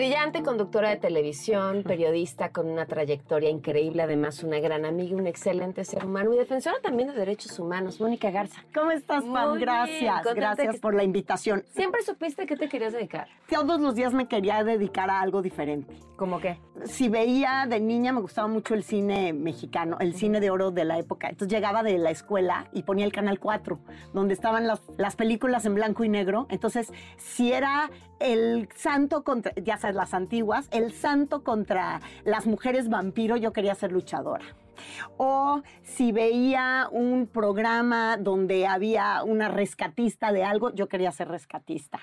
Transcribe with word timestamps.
Brillante 0.00 0.42
conductora 0.42 0.88
de 0.88 0.96
televisión, 0.96 1.82
periodista 1.82 2.52
con 2.52 2.70
una 2.70 2.86
trayectoria 2.86 3.50
increíble, 3.50 4.02
además 4.02 4.42
una 4.42 4.58
gran 4.58 4.86
amiga, 4.86 5.14
un 5.14 5.26
excelente 5.26 5.84
ser 5.84 6.06
humano 6.06 6.32
y 6.32 6.38
defensora 6.38 6.76
también 6.82 7.10
de 7.10 7.14
derechos 7.14 7.58
humanos, 7.58 8.00
Mónica 8.00 8.30
Garza. 8.30 8.64
¿Cómo 8.72 8.92
estás, 8.92 9.22
Muy 9.22 9.34
Pam? 9.34 9.50
bien, 9.58 9.60
Gracias, 9.60 10.14
contenta 10.22 10.54
gracias 10.54 10.78
por 10.78 10.94
la 10.94 11.04
invitación. 11.04 11.66
¿Siempre 11.68 12.00
supiste 12.00 12.46
que 12.46 12.56
te 12.56 12.70
querías 12.70 12.94
dedicar? 12.94 13.28
Todos 13.50 13.78
los 13.78 13.94
días 13.94 14.14
me 14.14 14.26
quería 14.26 14.64
dedicar 14.64 15.10
a 15.10 15.20
algo 15.20 15.42
diferente. 15.42 15.94
¿Cómo 16.16 16.40
qué? 16.40 16.58
Si 16.84 17.10
veía 17.10 17.66
de 17.68 17.78
niña, 17.78 18.14
me 18.14 18.22
gustaba 18.22 18.48
mucho 18.48 18.72
el 18.72 18.84
cine 18.84 19.34
mexicano, 19.34 19.98
el 20.00 20.14
cine 20.14 20.40
de 20.40 20.50
oro 20.50 20.70
de 20.70 20.86
la 20.86 20.98
época. 20.98 21.28
Entonces 21.28 21.54
llegaba 21.54 21.82
de 21.82 21.98
la 21.98 22.10
escuela 22.10 22.70
y 22.72 22.84
ponía 22.84 23.04
el 23.04 23.12
Canal 23.12 23.38
4, 23.38 23.78
donde 24.14 24.32
estaban 24.32 24.66
las, 24.66 24.80
las 24.96 25.14
películas 25.14 25.66
en 25.66 25.74
blanco 25.74 26.04
y 26.04 26.08
negro. 26.08 26.46
Entonces, 26.48 26.90
si 27.18 27.52
era 27.52 27.90
el 28.20 28.68
santo 28.76 29.24
contra, 29.24 29.52
ya 29.56 29.78
sabes, 29.78 29.96
las 29.96 30.14
antiguas, 30.14 30.68
el 30.70 30.92
santo 30.92 31.42
contra 31.42 32.00
las 32.24 32.46
mujeres 32.46 32.88
vampiro, 32.88 33.36
yo 33.36 33.52
quería 33.52 33.74
ser 33.74 33.90
luchadora. 33.90 34.44
O 35.16 35.62
si 35.82 36.12
veía 36.12 36.88
un 36.90 37.26
programa 37.26 38.16
donde 38.16 38.66
había 38.66 39.22
una 39.24 39.48
rescatista 39.48 40.32
de 40.32 40.44
algo, 40.44 40.72
yo 40.72 40.88
quería 40.88 41.12
ser 41.12 41.28
rescatista. 41.28 41.98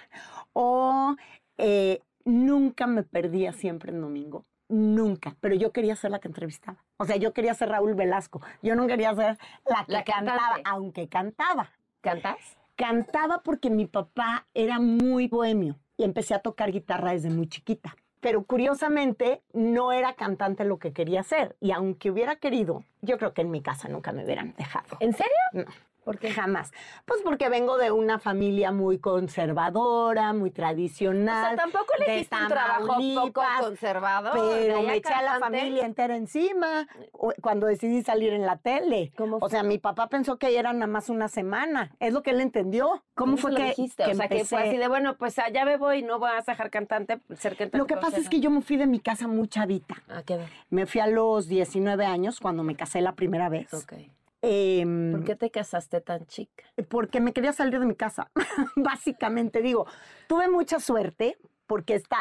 O 0.53 1.15
eh, 1.57 2.01
nunca 2.25 2.85
me 2.87 3.03
perdía 3.03 3.53
siempre 3.53 3.91
en 3.91 4.01
domingo. 4.01 4.45
Nunca, 4.69 5.35
pero 5.39 5.55
yo 5.55 5.71
quería 5.71 5.95
ser 5.95 6.11
la 6.11 6.19
que 6.19 6.27
entrevistaba. 6.27 6.83
O 6.97 7.05
sea, 7.05 7.15
yo 7.15 7.33
quería 7.33 7.53
ser 7.53 7.69
Raúl 7.69 7.95
Velasco. 7.95 8.41
Yo 8.61 8.75
no 8.75 8.85
quería 8.85 9.15
ser 9.15 9.37
la 9.65 9.85
que 9.85 9.91
La 9.93 10.03
cantaba, 10.03 10.37
cantante. 10.39 10.61
aunque 10.65 11.07
cantaba. 11.07 11.71
¿Cantas? 12.01 12.37
Cantaba 12.75 13.41
porque 13.43 13.69
mi 13.69 13.87
papá 13.87 14.45
era 14.53 14.79
muy 14.79 15.27
bohemio 15.27 15.79
y 15.97 16.03
empecé 16.03 16.33
a 16.33 16.39
tocar 16.39 16.71
guitarra 16.71 17.11
desde 17.11 17.29
muy 17.29 17.47
chiquita. 17.47 17.95
Pero 18.19 18.43
curiosamente 18.43 19.41
no 19.53 19.91
era 19.91 20.13
cantante 20.13 20.63
lo 20.63 20.79
que 20.79 20.93
quería 20.93 21.21
hacer. 21.21 21.55
Y 21.59 21.71
aunque 21.71 22.09
hubiera 22.09 22.37
querido, 22.37 22.83
yo 23.01 23.17
creo 23.17 23.33
que 23.33 23.41
en 23.41 23.51
mi 23.51 23.61
casa 23.61 23.89
nunca 23.89 24.11
me 24.11 24.23
hubieran 24.23 24.55
dejado. 24.57 24.97
¿En 24.99 25.13
serio? 25.13 25.35
No. 25.53 25.65
Porque 26.07 26.31
jamás. 26.31 26.71
Pues 27.05 27.21
porque 27.21 27.49
vengo 27.49 27.77
de 27.77 27.91
una 27.91 28.17
familia 28.17 28.71
muy 28.71 28.97
conservadora, 28.97 30.31
muy 30.31 30.49
O 30.49 30.53
tradicional. 30.53 31.55
sea, 31.55 31.65
tampoco 31.65 31.93
le 31.99 32.15
hiciste 32.15 32.35
un 32.41 32.47
trabajo 32.47 32.97
poco 33.15 33.41
conservador. 33.59 34.31
Pero 34.33 34.81
me 34.83 34.95
eché 34.95 35.13
a 35.13 35.21
la 35.21 35.37
familia 35.39 35.85
entera 35.85 36.15
encima 36.15 36.87
o- 37.11 37.33
cuando 37.41 37.67
decidí 37.67 38.03
salir 38.03 38.31
en 38.31 38.45
la 38.45 38.55
tele. 38.57 39.11
¿Cómo 39.17 39.35
O 39.35 39.39
fue? 39.41 39.49
sea, 39.49 39.63
mi 39.63 39.79
papá 39.79 40.07
pensó 40.07 40.37
que 40.37 40.57
era 40.57 40.71
nada 40.71 40.87
más 40.87 41.09
una 41.09 41.27
semana. 41.27 41.91
Es 41.99 42.13
lo 42.13 42.23
que 42.23 42.31
él 42.31 42.39
entendió. 42.39 43.03
¿Cómo, 43.13 43.35
fue 43.35 43.51
lo 43.51 43.57
que, 43.57 43.65
dijiste? 43.65 44.05
que 44.05 44.11
o 44.11 44.15
sea, 44.15 44.29
que 44.29 44.45
fue 44.45 44.63
así 44.63 44.77
de, 44.77 44.87
bueno, 44.87 45.17
pues 45.17 45.37
allá 45.39 45.65
me 45.65 45.75
voy 45.75 45.97
y 45.99 46.03
no 46.03 46.19
vas 46.19 46.47
a 46.47 46.51
dejar 46.53 46.69
cantante, 46.69 47.19
ser 47.35 47.57
cantante. 47.57 47.77
Lo 47.79 47.85
que 47.85 47.97
pasa 47.97 48.17
es 48.17 48.29
que 48.29 48.39
yo 48.39 48.49
me 48.49 48.61
fui 48.61 48.77
de 48.77 48.87
mi 48.87 48.99
casa 49.01 49.27
muy 49.27 49.49
chavita. 49.49 49.95
Ah, 50.07 50.23
qué 50.25 50.37
ver. 50.37 50.49
Me 50.69 50.85
fui 50.85 51.01
a 51.01 51.07
los 51.07 51.47
19 51.49 52.05
años 52.05 52.39
cuando 52.39 52.63
me 52.63 52.75
casé 52.75 53.01
la 53.01 53.13
primera 53.13 53.49
vez. 53.49 53.73
Ok. 53.73 53.93
Em, 54.41 55.11
¿Por 55.11 55.23
qué 55.23 55.35
te 55.35 55.49
casaste 55.49 56.01
tan 56.01 56.25
chica? 56.27 56.63
porque 56.89 57.19
me 57.19 57.33
quería 57.33 57.53
salir 57.53 57.79
de 57.79 57.85
mi 57.85 57.95
casa. 57.95 58.29
Básicamente 58.75 59.61
digo, 59.61 59.87
tuve 60.27 60.47
mucha 60.49 60.79
suerte 60.79 61.37
porque 61.65 61.95
está, 61.95 62.17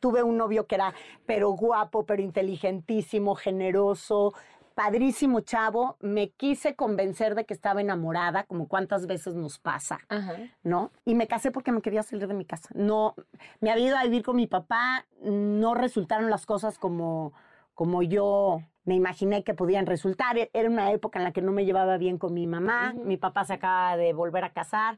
tuve 0.00 0.22
un 0.22 0.36
novio 0.36 0.66
que 0.66 0.74
era 0.74 0.94
pero 1.26 1.50
guapo, 1.50 2.04
pero 2.04 2.22
inteligentísimo, 2.22 3.34
generoso, 3.36 4.34
padrísimo 4.74 5.40
chavo. 5.40 5.96
Me 6.00 6.30
quise 6.30 6.74
convencer 6.74 7.34
de 7.34 7.44
que 7.44 7.54
estaba 7.54 7.80
enamorada, 7.80 8.44
como 8.44 8.66
cuántas 8.66 9.06
veces 9.06 9.34
nos 9.34 9.58
pasa. 9.58 9.98
Ajá. 10.08 10.36
¿no? 10.62 10.90
Y 11.04 11.14
me 11.14 11.28
casé 11.28 11.50
porque 11.50 11.72
me 11.72 11.82
quería 11.82 12.02
salir 12.02 12.26
de 12.26 12.34
mi 12.34 12.44
casa. 12.44 12.70
No, 12.74 13.14
me 13.60 13.70
había 13.70 13.88
ido 13.88 13.96
a 13.96 14.04
vivir 14.04 14.22
con 14.22 14.36
mi 14.36 14.46
papá, 14.46 15.06
no 15.22 15.74
resultaron 15.74 16.30
las 16.30 16.46
cosas 16.46 16.78
como, 16.78 17.32
como 17.74 18.02
yo 18.02 18.62
me 18.88 18.94
imaginé 18.94 19.44
que 19.44 19.52
podían 19.52 19.84
resultar. 19.86 20.38
E- 20.38 20.50
Era 20.54 20.68
una 20.68 20.90
época 20.92 21.18
en 21.18 21.24
la 21.24 21.32
que 21.32 21.42
no 21.42 21.52
me 21.52 21.64
llevaba 21.66 21.98
bien 21.98 22.16
con 22.18 22.32
mi 22.32 22.46
mamá, 22.46 22.94
mi 23.04 23.16
papá 23.18 23.44
se 23.44 23.52
acaba 23.52 23.96
de 23.98 24.12
volver 24.14 24.44
a 24.44 24.50
casar, 24.50 24.96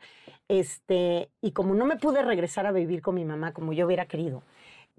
este, 0.49 1.31
y 1.41 1.51
como 1.53 1.75
no 1.75 1.85
me 1.87 1.97
pude 1.97 2.23
regresar 2.23 2.67
a 2.67 2.73
vivir 2.73 3.03
con 3.03 3.15
mi 3.17 3.25
mamá 3.25 3.53
como 3.53 3.73
yo 3.73 3.87
hubiera 3.87 4.07
querido, 4.07 4.43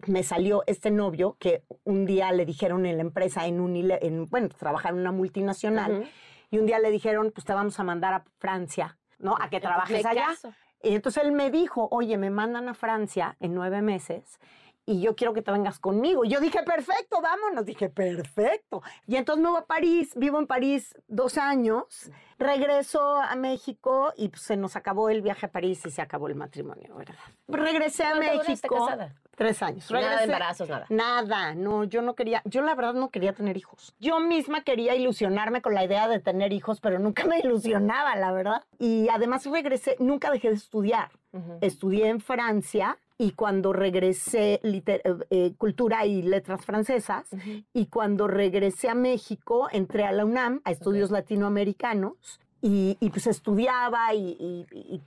me 0.07 0.24
salió 0.24 0.63
este 0.68 0.91
novio 0.91 1.38
que 1.40 1.63
un 1.84 2.06
día 2.06 2.31
le 2.31 2.46
dijeron 2.46 2.85
en 2.85 2.97
la 2.97 3.02
empresa, 3.03 3.46
en 3.47 3.59
un, 3.62 3.75
en, 3.75 4.25
bueno, 4.25 4.50
trabajaba 4.50 4.94
en 4.96 5.02
una 5.02 5.12
multinacional, 5.12 6.09
y 6.50 6.58
un 6.58 6.66
día 6.66 6.79
le 6.79 6.91
dijeron, 6.91 7.31
pues 7.34 7.46
te 7.46 7.53
vamos 7.53 7.79
a 7.79 7.84
mandar 7.84 8.13
a 8.13 8.23
Francia, 8.40 8.97
¿no? 9.19 9.35
A 9.40 9.50
que 9.50 9.62
trabajes 9.62 10.06
allá. 10.06 10.25
caso. 10.28 10.53
Y 10.84 10.96
entonces 10.96 11.23
él 11.23 11.31
me 11.31 11.50
dijo, 11.52 11.88
oye, 11.91 12.18
me 12.18 12.29
mandan 12.29 12.68
a 12.68 12.73
Francia 12.73 13.38
en 13.40 13.53
nueve 13.53 13.81
meses 13.81 14.40
y 14.86 15.02
yo 15.02 15.16
quiero 15.16 15.34
que 15.34 15.42
te 15.42 15.52
vengas 15.52 15.80
conmigo. 15.80 16.25
Y 16.25 16.30
yo 16.30 16.40
dije, 16.40 16.64
perfecto, 16.64 17.22
vámonos. 17.22 17.66
Dije, 17.66 17.90
perfecto. 17.90 18.81
Y 19.08 19.16
entonces 19.16 19.44
me 19.44 19.50
voy 19.50 19.59
a 19.62 19.66
París, 19.66 20.12
vivo 20.16 20.40
en 20.40 20.47
París 20.47 20.96
dos 21.08 21.38
años, 21.38 22.09
regreso 22.40 23.16
a 23.18 23.36
México 23.36 24.12
y 24.18 24.30
pues, 24.30 24.41
se 24.41 24.58
nos 24.58 24.75
acabó 24.75 25.09
el 25.09 25.22
viaje 25.22 25.46
a 25.46 25.52
París 25.52 25.86
y 25.86 25.91
se 25.91 26.02
acabó 26.02 26.28
el 26.28 26.36
matrimonio, 26.36 26.96
¿verdad? 26.96 27.16
Regresé 27.47 28.03
a 28.03 28.12
¿Cuánto 28.12 28.31
duraste 28.31 28.52
México. 28.52 28.86
casada? 28.86 29.14
Tres 29.36 29.64
años. 29.64 29.90
Nada 29.90 30.09
de 30.09 30.16
Regresé- 30.18 30.24
embarazos, 30.25 30.70
nada. 30.70 30.86
Nada, 30.90 31.56
no, 31.56 31.84
yo 31.86 32.02
no 32.02 32.16
quería, 32.16 32.41
yo 32.46 32.62
la 32.62 32.75
verdad 32.75 32.94
no 32.94 33.09
quería 33.09 33.34
tener 33.34 33.58
hijos. 33.58 33.96
Yo 34.00 34.20
misma 34.20 34.64
quería 34.64 34.96
ilusionarme 34.96 35.62
con 35.62 35.74
la 35.74 35.84
idea 35.86 36.08
de 36.08 36.20
tener 36.20 36.52
hijos, 36.53 36.80
pero 36.81 37.00
nunca 37.00 37.24
me 37.25 37.40
ilusionaba, 37.44 38.16
la 38.16 38.31
verdad. 38.31 38.64
Y 38.78 39.08
además 39.09 39.46
regresé, 39.46 39.96
nunca 40.00 40.31
dejé 40.31 40.50
de 40.50 40.56
estudiar. 40.56 41.12
Ujú. 41.34 41.59
Estudié 41.62 42.09
en 42.09 42.20
Francia 42.20 42.97
y 43.22 43.34
cuando 43.34 43.72
regresé, 43.72 44.59
liter- 44.64 45.02
eh, 45.06 45.14
eh, 45.30 45.54
cultura 45.56 46.08
y 46.08 46.24
letras 46.24 46.66
francesas, 46.66 47.26
Ujú. 47.32 47.62
y 47.72 47.86
cuando 47.86 48.28
regresé 48.28 48.90
a 48.90 48.96
México, 48.96 49.68
entré 49.72 50.06
a 50.06 50.12
la 50.12 50.26
UNAM, 50.26 50.62
a 50.64 50.72
estudios 50.72 51.12
latinoamericanos, 51.12 52.40
y, 52.64 52.98
y, 53.00 53.09
pues 53.12 53.28
estudiaba 53.28 54.14
y, 54.16 54.36
y- 54.40 55.02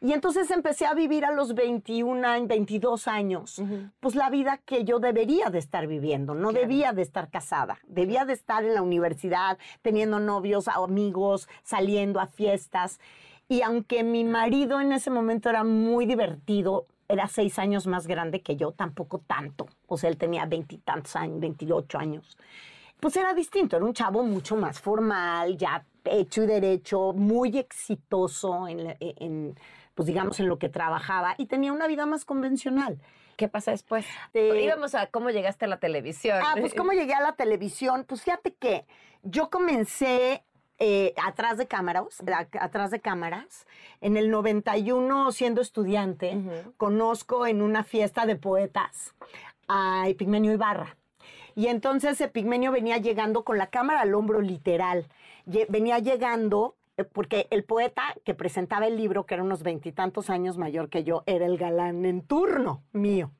y- 0.00 0.12
entonces 0.12 0.50
empecé 0.50 0.86
a 0.86 0.94
vivir 0.94 1.24
a 1.24 1.30
los 1.30 1.54
21 1.54 2.24
años, 2.24 2.48
22 2.48 3.06
años, 3.06 3.60
Ujú. 3.60 3.90
pues 4.00 4.16
la 4.16 4.28
vida 4.30 4.58
que 4.64 4.82
yo 4.82 4.98
debería 4.98 5.48
de 5.50 5.60
estar 5.60 5.86
viviendo, 5.86 6.34
no 6.34 6.48
Claro. 6.50 6.66
debía 6.66 6.92
de 6.92 7.02
estar 7.02 7.30
casada, 7.30 7.78
debía 7.86 8.24
de 8.24 8.32
estar 8.32 8.64
en 8.64 8.74
la 8.74 8.82
universidad, 8.82 9.56
teniendo 9.82 10.18
novios, 10.18 10.66
amigos, 10.66 11.48
saliendo 11.62 12.18
a 12.18 12.26
fiestas. 12.26 12.98
Y 13.48 13.62
aunque 13.62 14.02
mi 14.02 14.24
marido 14.24 14.80
en 14.80 14.92
ese 14.92 15.10
momento 15.10 15.48
era 15.50 15.62
muy 15.62 16.06
divertido, 16.06 16.86
era 17.12 17.28
seis 17.28 17.58
años 17.58 17.86
más 17.86 18.06
grande 18.06 18.40
que 18.40 18.56
yo, 18.56 18.72
tampoco 18.72 19.18
tanto. 19.18 19.66
O 19.86 19.98
sea, 19.98 20.08
él 20.08 20.16
tenía 20.16 20.46
veintitantos 20.46 21.14
años, 21.14 21.40
28 21.40 21.98
años. 21.98 22.38
Pues 22.98 23.16
era 23.16 23.34
distinto, 23.34 23.76
era 23.76 23.84
un 23.84 23.92
chavo 23.92 24.22
mucho 24.22 24.56
más 24.56 24.80
formal, 24.80 25.58
ya 25.58 25.84
hecho 26.04 26.44
y 26.44 26.46
derecho, 26.46 27.12
muy 27.12 27.58
exitoso 27.58 28.66
en, 28.66 28.96
en, 29.00 29.58
pues 29.94 30.06
digamos, 30.06 30.40
en 30.40 30.48
lo 30.48 30.58
que 30.58 30.68
trabajaba 30.68 31.34
y 31.36 31.46
tenía 31.46 31.72
una 31.72 31.86
vida 31.86 32.06
más 32.06 32.24
convencional. 32.24 32.98
¿Qué 33.36 33.48
pasa 33.48 33.72
después? 33.72 34.06
Eh, 34.32 34.62
Íbamos 34.64 34.94
a 34.94 35.08
cómo 35.08 35.30
llegaste 35.30 35.64
a 35.66 35.68
la 35.68 35.80
televisión. 35.80 36.38
Ah, 36.42 36.54
pues 36.58 36.74
cómo 36.74 36.92
llegué 36.92 37.14
a 37.14 37.20
la 37.20 37.34
televisión. 37.34 38.04
Pues 38.06 38.22
fíjate 38.22 38.54
que 38.54 38.86
yo 39.22 39.50
comencé 39.50 40.44
eh, 40.84 41.14
atrás 41.24 41.58
de 41.58 41.68
cámaras, 41.68 42.20
atrás 42.60 42.90
de 42.90 42.98
cámaras. 42.98 43.68
En 44.00 44.16
el 44.16 44.32
91, 44.32 45.30
siendo 45.30 45.60
estudiante, 45.60 46.34
Ujú. 46.34 46.72
conozco 46.76 47.46
en 47.46 47.62
una 47.62 47.84
fiesta 47.84 48.26
de 48.26 48.34
poetas 48.34 49.14
a 49.68 50.08
Epigmenio 50.08 50.52
Ibarra. 50.52 50.96
Y 51.54 51.68
entonces 51.68 52.20
Epigmenio 52.20 52.72
venía 52.72 52.96
llegando 52.98 53.44
con 53.44 53.58
la 53.58 53.68
cámara 53.68 54.00
al 54.00 54.12
hombro 54.12 54.40
literal. 54.40 55.06
Venía 55.68 56.00
llegando 56.00 56.74
eh, 56.96 57.04
porque 57.04 57.46
el 57.50 57.62
poeta 57.62 58.02
que 58.24 58.34
presentaba 58.34 58.88
el 58.88 58.96
libro, 58.96 59.24
que 59.24 59.34
era 59.34 59.44
unos 59.44 59.62
veintitantos 59.62 60.30
años 60.30 60.58
mayor 60.58 60.88
que 60.88 61.04
yo, 61.04 61.22
era 61.26 61.46
el 61.46 61.58
galán 61.58 62.04
en 62.06 62.22
turno 62.22 62.82
mío. 62.92 63.30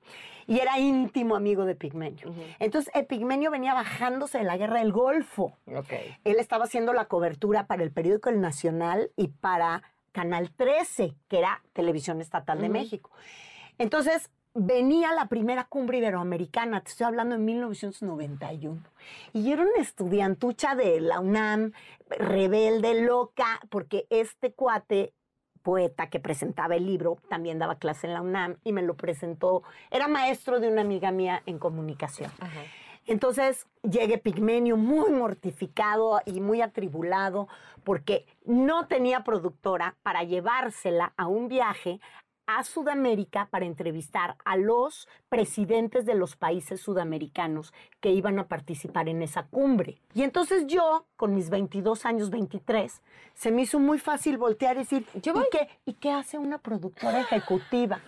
Y 0.47 0.59
era 0.59 0.79
íntimo 0.79 1.37
amigo 1.37 1.65
de 1.65 1.73
Epigmenio. 1.73 2.35
Entonces 2.59 2.93
Epigmenio 2.95 3.51
venía 3.51 3.75
bajándose 3.75 4.39
de 4.39 4.45
la 4.45 4.57
guerra 4.57 4.81
del 4.81 4.93
Golfo. 4.93 5.57
Él 6.25 6.37
estaba 6.39 6.65
haciendo 6.65 6.93
la 6.93 7.07
cobertura 7.07 7.67
para 7.67 7.83
el 7.83 7.93
periódico 7.93 8.29
El 8.29 8.41
Nacional 8.41 9.11
y 9.17 9.29
para 9.29 9.83
Canal 10.13 10.51
13, 10.55 11.15
que 11.29 11.39
era 11.39 11.63
Televisión 11.73 12.21
Estatal 12.21 12.61
de 12.61 12.69
México. 12.69 13.11
Entonces, 13.79 14.31
venía 14.55 15.13
la 15.13 15.29
primera 15.29 15.65
cumbre 15.65 15.99
iberoamericana, 15.99 16.83
te 16.83 16.91
estoy 16.91 17.07
hablando 17.07 17.35
en 17.35 17.45
1991. 17.45 18.83
Y 19.33 19.45
yo 19.45 19.55
era 19.55 19.63
una 19.63 19.81
estudiantucha 19.81 20.75
de 20.75 21.01
la 21.01 21.21
UNAM, 21.21 21.73
rebelde, 22.11 23.03
loca, 23.03 23.61
porque 23.71 24.07
este 24.11 24.53
cuate 24.53 25.15
poeta 25.63 26.09
que 26.09 26.21
presentaba 26.21 26.77
el 26.77 26.87
libro, 26.87 27.19
también 27.29 27.59
daba 27.59 27.77
clase 27.77 28.07
en 28.07 28.15
la 28.15 28.23
UNAM 28.23 28.57
y 28.65 28.73
me 28.73 28.83
lo 28.83 28.95
presentó, 28.95 29.63
era 29.91 30.09
maestro 30.09 30.61
de 30.61 30.69
una 30.69 30.83
amiga 30.83 31.11
mía 31.11 31.43
en 31.47 31.59
comunicación. 31.59 32.31
Ajá. 32.41 32.61
Entonces 33.07 33.67
llegue 33.83 34.19
Pigmenio 34.19 34.77
muy 34.77 35.11
mortificado 35.11 36.21
y 36.25 36.41
muy 36.41 36.63
atribulado 36.63 37.49
porque 37.83 38.27
no 38.45 38.87
tenía 38.87 39.25
productora 39.25 39.97
para 40.03 40.23
llevársela 40.23 41.13
a 41.17 41.27
un 41.27 41.49
viaje 41.49 42.01
a 42.47 42.65
Sudamérica 42.65 43.49
para 43.51 43.65
entrevistar 43.67 44.37
a 44.45 44.57
los 44.57 45.09
presidentes 45.29 46.05
de 46.05 46.15
los 46.15 46.37
países 46.37 46.81
sudamericanos 46.81 47.73
que 48.01 48.11
iban 48.11 48.39
a 48.39 48.49
participar 48.49 49.09
en 49.09 49.23
esa 49.23 49.45
cumbre. 49.45 50.01
Y 50.15 50.23
entonces 50.23 50.67
yo, 50.67 51.07
con 51.17 51.35
mis 51.35 51.51
22 51.51 52.05
años, 52.07 52.31
23, 52.31 53.01
se 53.35 53.51
me 53.51 53.63
hizo 53.63 53.79
muy 53.79 53.99
fácil 53.99 54.39
voltear 54.39 54.77
y 54.77 54.81
decir, 54.81 55.07
Yo 55.15 55.33
¿y 55.33 55.35
voy. 55.37 55.47
qué, 55.51 55.69
¿y 55.85 55.95
qué 55.95 56.11
hace 56.11 56.39
una 56.39 56.59
productora 56.59 57.21
ejecutiva? 57.21 58.01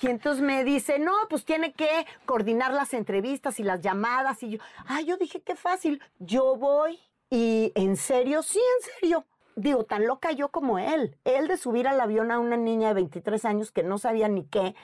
Y 0.00 0.08
entonces 0.08 0.42
me 0.42 0.64
dice, 0.64 0.98
no, 0.98 1.12
pues 1.30 1.44
tiene 1.44 1.72
que 1.72 2.06
coordinar 2.26 2.72
las 2.72 2.92
entrevistas 2.92 3.60
y 3.60 3.62
las 3.62 3.80
llamadas. 3.80 4.42
Y 4.42 4.50
yo, 4.50 4.58
ah, 4.86 5.00
yo 5.00 5.16
dije, 5.16 5.40
qué 5.42 5.54
fácil, 5.54 6.02
yo 6.18 6.56
voy. 6.56 6.98
Y 7.30 7.72
en 7.74 7.96
serio, 7.96 8.42
sí, 8.42 8.58
en 8.58 8.92
serio. 9.00 9.24
Digo, 9.56 9.84
tan 9.84 10.06
loca 10.06 10.32
yo 10.32 10.50
como 10.50 10.78
él. 10.78 11.16
Él 11.24 11.48
de 11.48 11.56
subir 11.56 11.86
al 11.86 12.00
avión 12.00 12.30
a 12.30 12.38
una 12.38 12.56
niña 12.56 12.88
de 12.88 12.94
23 12.94 13.44
años 13.44 13.70
que 13.70 13.82
no 13.82 13.98
sabía 13.98 14.28
ni 14.28 14.44
qué, 14.44 14.74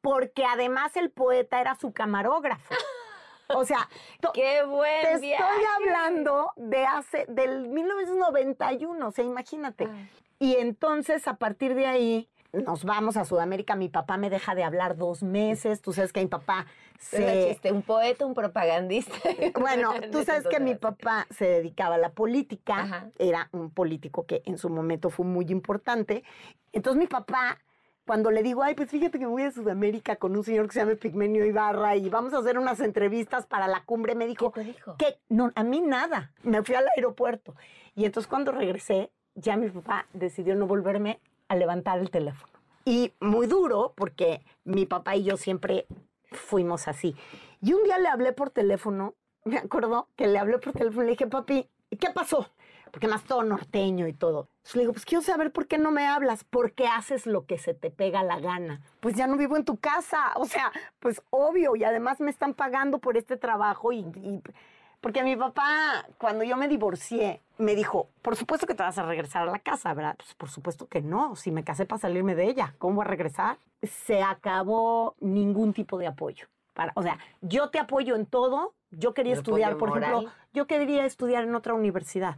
porque 0.00 0.44
además 0.44 0.96
el 0.96 1.10
poeta 1.10 1.60
era 1.60 1.74
su 1.76 1.92
camarógrafo. 1.92 2.74
O 3.48 3.64
sea, 3.64 3.88
¡Qué 4.34 4.64
buen 4.64 5.02
te 5.02 5.18
viaje! 5.18 5.44
estoy 5.44 5.64
hablando 5.76 6.52
de 6.56 6.86
hace, 6.86 7.26
del 7.28 7.68
1991, 7.68 9.06
o 9.06 9.10
sea, 9.10 9.24
imagínate. 9.24 9.84
Ah. 9.84 10.08
Y 10.38 10.56
entonces, 10.56 11.26
a 11.28 11.34
partir 11.36 11.74
de 11.74 11.86
ahí, 11.86 12.28
nos 12.64 12.84
vamos 12.84 13.16
a 13.16 13.24
Sudamérica. 13.24 13.76
Mi 13.76 13.88
papá 13.88 14.16
me 14.16 14.30
deja 14.30 14.54
de 14.54 14.64
hablar 14.64 14.96
dos 14.96 15.22
meses. 15.22 15.80
Tú 15.80 15.92
sabes 15.92 16.12
que 16.12 16.20
mi 16.20 16.26
papá 16.26 16.66
se... 16.98 17.48
chiste, 17.48 17.72
un 17.72 17.82
poeta, 17.82 18.24
un 18.26 18.34
propagandista. 18.34 19.14
Bueno, 19.60 19.94
En 19.94 20.10
tú 20.10 20.24
sabes 20.24 20.46
que 20.48 20.60
mi 20.60 20.74
papá 20.74 21.26
se 21.30 21.46
dedicaba 21.46 21.96
a 21.96 21.98
la 21.98 22.10
política, 22.10 22.80
Ajá. 22.80 23.10
era 23.18 23.48
un 23.52 23.70
político 23.70 24.26
que 24.26 24.42
en 24.46 24.58
su 24.58 24.68
momento 24.70 25.10
fue 25.10 25.26
muy 25.26 25.46
importante. 25.50 26.24
Entonces 26.72 26.98
mi 26.98 27.06
papá, 27.06 27.58
cuando 28.06 28.30
le 28.30 28.42
digo, 28.42 28.62
ay, 28.62 28.74
pues 28.74 28.90
fíjate 28.90 29.18
que 29.18 29.24
me 29.26 29.30
voy 29.32 29.42
a 29.42 29.50
Sudamérica 29.50 30.16
con 30.16 30.36
un 30.36 30.44
señor 30.44 30.66
que 30.66 30.74
se 30.74 30.80
llama 30.80 30.94
Pigmenio 30.94 31.44
Ibarra 31.44 31.96
y 31.96 32.08
vamos 32.08 32.32
a 32.34 32.38
hacer 32.38 32.58
unas 32.58 32.80
entrevistas 32.80 33.46
para 33.46 33.66
la 33.66 33.82
cumbre, 33.84 34.14
me 34.14 34.26
dijo, 34.26 34.52
¿Qué 34.52 34.60
te 34.60 34.66
dijo? 34.68 34.96
que 34.96 35.18
no, 35.28 35.52
a 35.54 35.62
mí 35.64 35.80
nada. 35.80 36.32
Me 36.42 36.62
fui 36.62 36.74
al 36.74 36.86
aeropuerto. 36.96 37.54
Y 37.94 38.04
entonces 38.04 38.28
cuando 38.28 38.52
regresé, 38.52 39.10
ya 39.34 39.56
mi 39.56 39.68
papá 39.68 40.06
decidió 40.12 40.54
no 40.54 40.66
volverme 40.66 41.20
a 41.48 41.56
levantar 41.56 41.98
el 41.98 42.10
teléfono. 42.10 42.52
Y 42.84 43.12
muy 43.20 43.46
duro, 43.46 43.94
porque 43.96 44.42
mi 44.64 44.86
papá 44.86 45.16
y 45.16 45.24
yo 45.24 45.36
siempre 45.36 45.86
fuimos 46.30 46.88
así. 46.88 47.16
Y 47.60 47.72
un 47.72 47.82
día 47.84 47.98
le 47.98 48.08
hablé 48.08 48.32
por 48.32 48.50
teléfono, 48.50 49.14
me 49.44 49.58
acuerdo 49.58 50.08
que 50.16 50.26
le 50.26 50.38
hablé 50.38 50.58
por 50.58 50.72
teléfono 50.72 51.02
y 51.02 51.06
le 51.06 51.10
dije, 51.12 51.26
papi, 51.26 51.68
¿qué 51.98 52.10
pasó? 52.14 52.48
Porque 52.92 53.08
más 53.08 53.24
todo 53.24 53.42
norteño 53.42 54.06
y 54.06 54.12
todo. 54.12 54.48
Entonces 54.58 54.74
le 54.76 54.80
digo, 54.82 54.92
pues 54.92 55.04
quiero 55.04 55.22
saber 55.22 55.52
por 55.52 55.66
qué 55.66 55.76
no 55.76 55.90
me 55.90 56.06
hablas, 56.06 56.44
por 56.44 56.72
qué 56.72 56.86
haces 56.86 57.26
lo 57.26 57.44
que 57.44 57.58
se 57.58 57.74
te 57.74 57.90
pega 57.90 58.22
la 58.22 58.38
gana. 58.40 58.80
Pues 59.00 59.16
ya 59.16 59.26
no 59.26 59.36
vivo 59.36 59.56
en 59.56 59.64
tu 59.64 59.76
casa, 59.76 60.32
o 60.36 60.46
sea, 60.46 60.72
pues 61.00 61.20
obvio, 61.30 61.76
y 61.76 61.84
además 61.84 62.20
me 62.20 62.30
están 62.30 62.54
pagando 62.54 62.98
por 62.98 63.16
este 63.16 63.36
trabajo 63.36 63.92
y, 63.92 63.98
y- 63.98 64.42
porque 65.00 65.22
mi 65.22 65.36
papá, 65.36 66.06
cuando 66.18 66.44
yo 66.44 66.56
me 66.56 66.68
divorcié, 66.68 67.40
me 67.58 67.74
dijo, 67.74 68.08
por 68.22 68.36
supuesto 68.36 68.66
que 68.66 68.74
te 68.74 68.82
vas 68.82 68.98
a 68.98 69.02
regresar 69.04 69.42
a 69.48 69.50
la 69.50 69.58
casa, 69.58 69.92
¿verdad? 69.94 70.16
Pues 70.16 70.34
por 70.34 70.48
supuesto 70.50 70.86
que 70.88 71.00
no, 71.02 71.36
si 71.36 71.50
me 71.50 71.64
casé 71.64 71.86
para 71.86 72.00
salirme 72.00 72.34
de 72.34 72.44
ella, 72.48 72.74
¿cómo 72.78 72.96
voy 72.96 73.04
a 73.04 73.08
regresar? 73.08 73.58
Se 73.82 74.22
acabó 74.22 75.14
ningún 75.20 75.72
tipo 75.72 75.98
de 75.98 76.06
apoyo. 76.06 76.46
Para, 76.74 76.92
o 76.94 77.02
sea, 77.02 77.18
yo 77.40 77.70
te 77.70 77.78
apoyo 77.78 78.16
en 78.16 78.26
todo, 78.26 78.74
yo 78.90 79.14
quería 79.14 79.32
El 79.32 79.38
estudiar, 79.38 79.76
por 79.78 79.90
ejemplo, 79.96 80.30
yo 80.52 80.66
quería 80.66 81.06
estudiar 81.06 81.44
en 81.44 81.54
otra 81.54 81.72
universidad, 81.74 82.36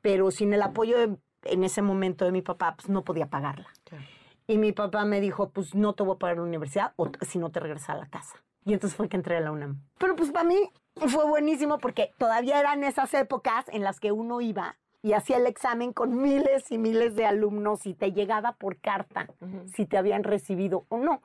pero 0.00 0.30
sin 0.30 0.52
el 0.52 0.62
apoyo 0.62 0.98
de- 0.98 1.16
en 1.44 1.62
ese 1.62 1.80
momento 1.82 2.24
de 2.24 2.32
mi 2.32 2.42
papá, 2.42 2.74
pues 2.74 2.88
no 2.88 3.04
podía 3.04 3.26
pagarla. 3.26 3.68
Claro. 3.84 4.04
Y 4.48 4.58
mi 4.58 4.72
papá 4.72 5.04
me 5.04 5.20
dijo, 5.20 5.50
pues 5.50 5.74
no 5.74 5.92
te 5.92 6.02
voy 6.02 6.16
a 6.16 6.18
pagar 6.18 6.38
la 6.38 6.42
universidad 6.42 6.92
o 6.96 7.08
si 7.20 7.38
no 7.38 7.50
te 7.50 7.60
regresas 7.60 7.90
a 7.90 7.94
la 7.96 8.06
casa. 8.06 8.42
Y 8.64 8.72
entonces 8.72 8.96
fue 8.96 9.08
que 9.08 9.16
entré 9.16 9.36
a 9.36 9.40
la 9.40 9.52
UNAM. 9.52 9.80
Pero 9.98 10.16
pues 10.16 10.30
para 10.32 10.44
mí 10.48 10.56
fue 11.06 11.26
buenísimo 11.26 11.78
porque 11.78 12.12
todavía 12.18 12.58
eran 12.58 12.84
esas 12.84 13.12
épocas 13.14 13.66
en 13.68 13.82
las 13.82 14.00
que 14.00 14.12
uno 14.12 14.40
iba 14.40 14.76
y 15.02 15.12
hacía 15.12 15.36
el 15.36 15.46
examen 15.46 15.92
con 15.92 16.20
miles 16.20 16.70
y 16.70 16.78
miles 16.78 17.14
de 17.14 17.26
alumnos 17.26 17.86
y 17.86 17.94
te 17.94 18.12
llegaba 18.12 18.52
por 18.52 18.76
carta 18.78 19.28
si 19.74 19.86
te 19.86 19.96
habían 19.96 20.24
recibido 20.24 20.84
o 20.88 20.98
no. 20.98 21.22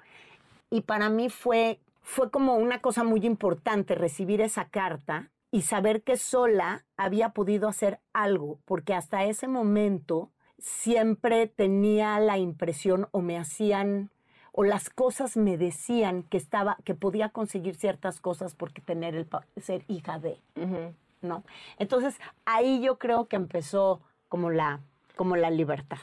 Y 0.70 0.81
para 0.81 1.10
mí 1.10 1.30
fue, 1.30 1.80
fue 2.02 2.30
como 2.30 2.56
una 2.56 2.80
cosa 2.80 3.04
muy 3.04 3.25
importante 3.25 3.96
recibir 3.96 4.42
esa 4.42 4.66
carta 4.66 5.31
y 5.52 5.62
saber 5.62 6.04
que 6.04 6.18
sola 6.18 6.86
había 6.98 7.30
podido 7.30 7.68
hacer 7.68 8.00
algo, 8.12 8.60
porque 8.66 8.94
hasta 8.94 9.24
ese 9.25 9.48
momento 9.48 10.31
siempre 10.58 11.48
tenía 11.48 12.20
la 12.20 12.38
impresión 12.38 13.08
o 13.12 13.22
me 13.22 13.38
hacían 13.38 14.10
o 14.55 14.63
las 14.63 14.89
cosas 14.89 15.35
me 15.35 15.57
decían 15.57 16.23
que 16.23 16.38
estaba 16.38 16.77
que 16.85 16.94
podía 16.95 17.29
conseguir 17.29 17.75
ciertas 17.75 18.21
cosas 18.21 18.55
porque 18.55 18.81
tener 18.81 19.15
el 19.15 19.27
ser 19.61 19.83
hija 19.88 20.19
de, 20.19 20.39
Ujú. 20.55 20.94
¿no? 21.21 21.44
Entonces, 21.79 22.15
ahí 22.45 22.79
yo 22.81 22.97
creo 23.00 23.25
que 23.25 23.35
empezó 23.35 24.00
como 24.29 24.51
la 24.51 24.79
como 25.15 25.36
la 25.36 25.50
libertad. 25.50 25.98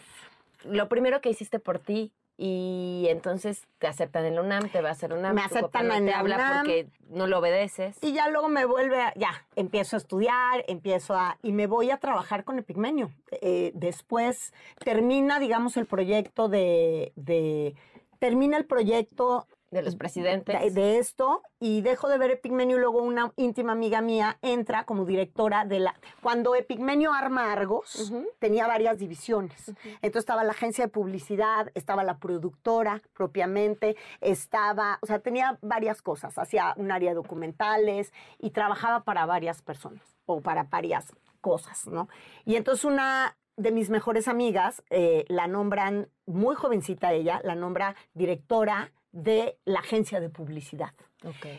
Lo 0.64 0.88
primero 0.88 1.20
que 1.20 1.30
hiciste 1.30 1.58
por 1.58 1.78
ti 1.78 2.12
y 2.36 3.06
entonces 3.10 3.66
te 3.78 3.86
aceptan 3.86 4.24
en 4.24 4.34
la 4.34 4.40
UNAM, 4.42 4.68
te 4.70 4.80
va 4.80 4.88
a 4.88 4.92
hacer 4.92 5.12
UNAM. 5.12 5.34
Me 5.34 5.42
aceptan 5.42 5.88
no 5.88 5.94
en 5.94 6.06
te 6.06 6.10
la 6.12 6.18
habla 6.20 6.36
UNAM. 6.36 6.56
porque 6.58 6.86
no 7.10 7.26
lo 7.26 7.38
obedeces. 7.38 7.98
Y 8.02 8.12
ya 8.14 8.28
luego 8.28 8.48
me 8.48 8.64
vuelve, 8.64 9.02
a- 9.02 9.12
ya, 9.14 9.44
empiezo 9.56 9.96
a 9.96 9.98
estudiar, 9.98 10.64
empiezo 10.66 11.14
a, 11.14 11.36
y 11.42 11.52
me 11.52 11.66
voy 11.66 11.90
a 11.90 11.98
trabajar 11.98 12.44
con 12.44 12.58
Epigmenio. 12.58 13.10
Eh, 13.42 13.72
después 13.74 14.54
termina, 14.82 15.38
digamos, 15.38 15.76
el 15.76 15.84
proyecto 15.86 16.48
de, 16.48 17.12
de- 17.16 17.74
termina 18.20 18.56
el 18.56 18.66
proyecto 18.66 19.48
de 19.70 19.82
los 19.82 19.96
presidentes. 19.96 20.60
de, 20.60 20.70
de 20.70 20.98
esto 20.98 21.42
y 21.60 21.80
dejo 21.80 22.08
de 22.08 22.18
ver 22.18 22.32
Epigmenio 22.32 22.76
y 22.76 22.80
luego 22.80 23.02
una 23.02 23.32
íntima 23.36 23.72
amiga 23.72 24.00
mía 24.00 24.38
entra 24.42 24.84
como 24.84 25.04
directora 25.04 25.64
de 25.64 25.78
la... 25.78 25.94
Cuando 26.22 26.54
Epigmenio 26.56 27.12
arma 27.12 27.52
Argos, 27.52 28.12
tenía 28.40 28.66
varias 28.66 28.98
divisiones. 28.98 29.68
Entonces 30.02 30.20
estaba 30.20 30.42
la 30.44 30.52
agencia 30.52 30.86
de 30.86 30.90
publicidad, 30.90 31.70
estaba 31.74 32.02
la 32.02 32.18
productora 32.18 33.02
propiamente, 33.14 33.96
estaba, 34.20 34.98
o 35.02 35.06
sea, 35.06 35.20
tenía 35.20 35.58
varias 35.62 36.02
cosas, 36.02 36.36
hacía 36.38 36.74
un 36.76 36.90
área 36.90 37.10
de 37.10 37.16
documentales 37.16 38.12
y 38.38 38.50
trabajaba 38.50 39.04
para 39.04 39.24
varias 39.24 39.62
personas 39.62 40.02
o 40.26 40.40
para 40.40 40.64
varias 40.64 41.12
cosas, 41.40 41.86
¿no? 41.86 42.08
Y 42.44 42.56
entonces 42.56 42.84
una 42.84 43.36
de 43.60 43.72
mis 43.72 43.90
mejores 43.90 44.26
amigas 44.26 44.82
eh, 44.90 45.24
la 45.28 45.46
nombran, 45.46 46.08
muy 46.26 46.54
jovencita 46.54 47.12
ella, 47.12 47.40
la 47.44 47.54
nombra 47.54 47.94
directora 48.14 48.90
de 49.12 49.58
la 49.64 49.80
agencia 49.80 50.20
de 50.20 50.30
publicidad. 50.30 50.92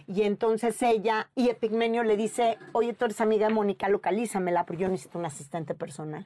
Y 0.08 0.24
entonces 0.24 0.82
ella 0.82 1.30
y 1.36 1.50
Epigmenio 1.50 2.04
le 2.04 2.18
dice, 2.18 2.58
oye, 2.72 2.94
tú 2.94 3.06
eres 3.06 3.22
amiga 3.22 3.48
de 3.48 3.54
Mónica, 3.54 3.90
localízamela, 3.90 4.66
porque 4.66 4.84
yo 4.84 4.90
necesito 4.90 5.20
un 5.20 5.26
asistente 5.26 5.76
personal. 5.76 6.26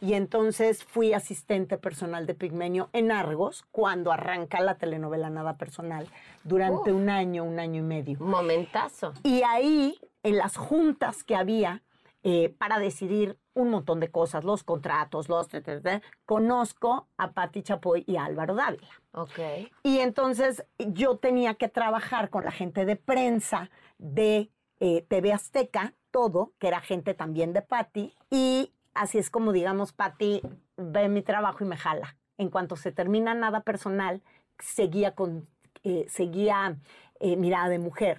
Y 0.00 0.14
entonces 0.14 0.82
fui 0.84 1.12
asistente 1.12 1.76
personal 1.76 2.24
de 2.24 2.32
Epigmenio 2.32 2.88
en 2.94 3.12
Argos 3.12 3.64
cuando 3.70 4.12
arranca 4.12 4.62
la 4.62 4.76
telenovela 4.76 5.28
Nada 5.28 5.58
Personal 5.58 6.08
durante 6.42 6.90
Uf. 6.90 6.96
un 6.96 7.10
año, 7.10 7.44
un 7.44 7.58
año 7.58 7.80
y 7.80 7.84
medio. 7.84 8.18
Momentazo. 8.18 9.12
Y 9.24 9.42
ahí, 9.42 9.98
en 10.22 10.38
las 10.38 10.56
juntas 10.56 11.22
que 11.22 11.36
había 11.36 11.82
eh, 12.22 12.54
para 12.58 12.78
decidir 12.78 13.38
un 13.54 13.70
montón 13.70 13.98
de 13.98 14.10
cosas, 14.10 14.44
los 14.44 14.62
contratos, 14.62 15.30
los... 15.30 15.48
te, 15.48 15.62
te, 15.62 15.80
te, 15.80 16.02
conozco 16.26 17.08
a 17.16 17.32
Patti 17.32 17.62
Chapoy 17.62 18.04
y 18.06 18.16
a 18.16 18.26
Álvaro 18.26 18.54
Dávila. 18.54 18.90
Ok. 19.12 19.38
Y 19.82 20.00
entonces 20.00 20.66
yo 20.78 21.16
tenía 21.16 21.54
que 21.54 21.68
trabajar 21.68 22.28
con 22.28 22.44
la 22.44 22.50
gente 22.50 22.84
de 22.84 22.96
prensa 22.96 23.70
de 23.96 24.50
eh, 24.80 25.06
TV 25.08 25.32
Azteca, 25.32 25.94
todo, 26.10 26.52
que 26.58 26.68
era 26.68 26.80
gente 26.80 27.14
también 27.14 27.54
de 27.54 27.62
Patty, 27.62 28.14
y 28.30 28.70
así 28.92 29.16
es 29.16 29.30
como, 29.30 29.52
digamos, 29.52 29.92
Patty 29.92 30.42
ve 30.76 31.08
mi 31.08 31.22
trabajo 31.22 31.64
y 31.64 31.68
me 31.68 31.78
jala. 31.78 32.16
En 32.36 32.50
cuanto 32.50 32.76
se 32.76 32.92
termina 32.92 33.32
nada 33.32 33.60
personal, 33.60 34.22
seguía 34.58 35.14
con, 35.14 35.48
eh, 35.84 36.04
seguía 36.08 36.76
mirada 37.22 37.68
de 37.68 37.78
mujer. 37.78 38.16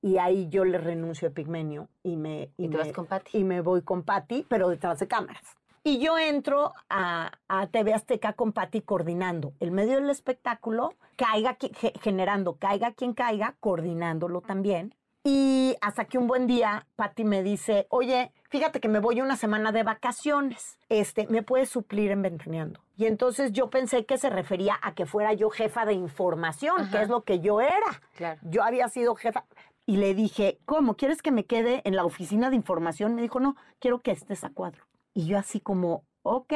Y 0.00 0.18
ahí 0.18 0.48
yo 0.48 0.64
le 0.64 0.78
renuncio 0.78 1.28
a 1.28 1.30
Pigmenio 1.32 1.88
y 2.02 2.16
me, 2.16 2.50
Y 2.56 2.68
te 2.68 2.76
vas 2.76 2.92
con 2.92 3.06
Patty. 3.06 3.38
y 3.38 3.44
me 3.44 3.60
voy 3.60 3.82
con 3.82 4.02
Patty, 4.04 4.46
pero 4.48 4.68
detrás 4.68 4.98
de 5.00 5.08
cámaras. 5.08 5.42
Y 5.84 5.98
yo 5.98 6.18
entro 6.18 6.72
a, 6.90 7.32
a 7.48 7.66
TV 7.68 7.94
Azteca 7.94 8.34
con 8.34 8.52
Patty 8.52 8.82
coordinando 8.82 9.54
el 9.58 9.70
medio 9.70 9.94
del 9.96 10.10
espectáculo, 10.10 10.94
caiga, 11.16 11.56
qui- 11.58 11.72
generando, 12.00 12.56
caiga 12.56 12.92
quien 12.92 13.14
caiga, 13.14 13.54
coordinándolo 13.60 14.40
también. 14.40 14.94
Y 15.24 15.76
hasta 15.80 16.04
que 16.04 16.16
un 16.18 16.26
buen 16.26 16.46
día 16.46 16.86
Patty 16.96 17.24
me 17.24 17.42
dice, 17.42 17.86
oye, 17.90 18.32
fíjate 18.50 18.80
que 18.80 18.88
me 18.88 18.98
voy 18.98 19.20
una 19.20 19.36
semana 19.36 19.72
de 19.72 19.82
vacaciones, 19.82 20.78
este, 20.88 21.26
¿me 21.28 21.42
puedes 21.42 21.68
suplir 21.70 22.10
en 22.12 22.22
Ventaneando? 22.22 22.80
Y 22.96 23.06
entonces 23.06 23.52
yo 23.52 23.68
pensé 23.70 24.04
que 24.06 24.16
se 24.18 24.30
refería 24.30 24.78
a 24.82 24.94
que 24.94 25.06
fuera 25.06 25.32
yo 25.32 25.50
jefa 25.50 25.84
de 25.86 25.92
información, 25.92 26.88
que 26.90 27.02
es 27.02 27.08
lo 27.08 27.22
que 27.22 27.40
yo 27.40 27.60
era. 27.60 28.00
Claro. 28.16 28.40
Yo 28.42 28.62
había 28.64 28.88
sido 28.88 29.14
jefa. 29.14 29.44
Y 29.88 29.96
le 29.96 30.14
dije, 30.14 30.60
¿cómo? 30.66 30.96
¿Quieres 30.96 31.22
que 31.22 31.30
me 31.30 31.46
quede 31.46 31.80
en 31.86 31.96
la 31.96 32.04
oficina 32.04 32.50
de 32.50 32.56
información? 32.56 33.14
Me 33.14 33.22
dijo, 33.22 33.40
no, 33.40 33.56
quiero 33.78 34.00
que 34.00 34.10
estés 34.10 34.44
a 34.44 34.50
cuadro. 34.50 34.84
Y 35.14 35.24
yo 35.24 35.38
así 35.38 35.60
como, 35.60 36.04
ok. 36.20 36.52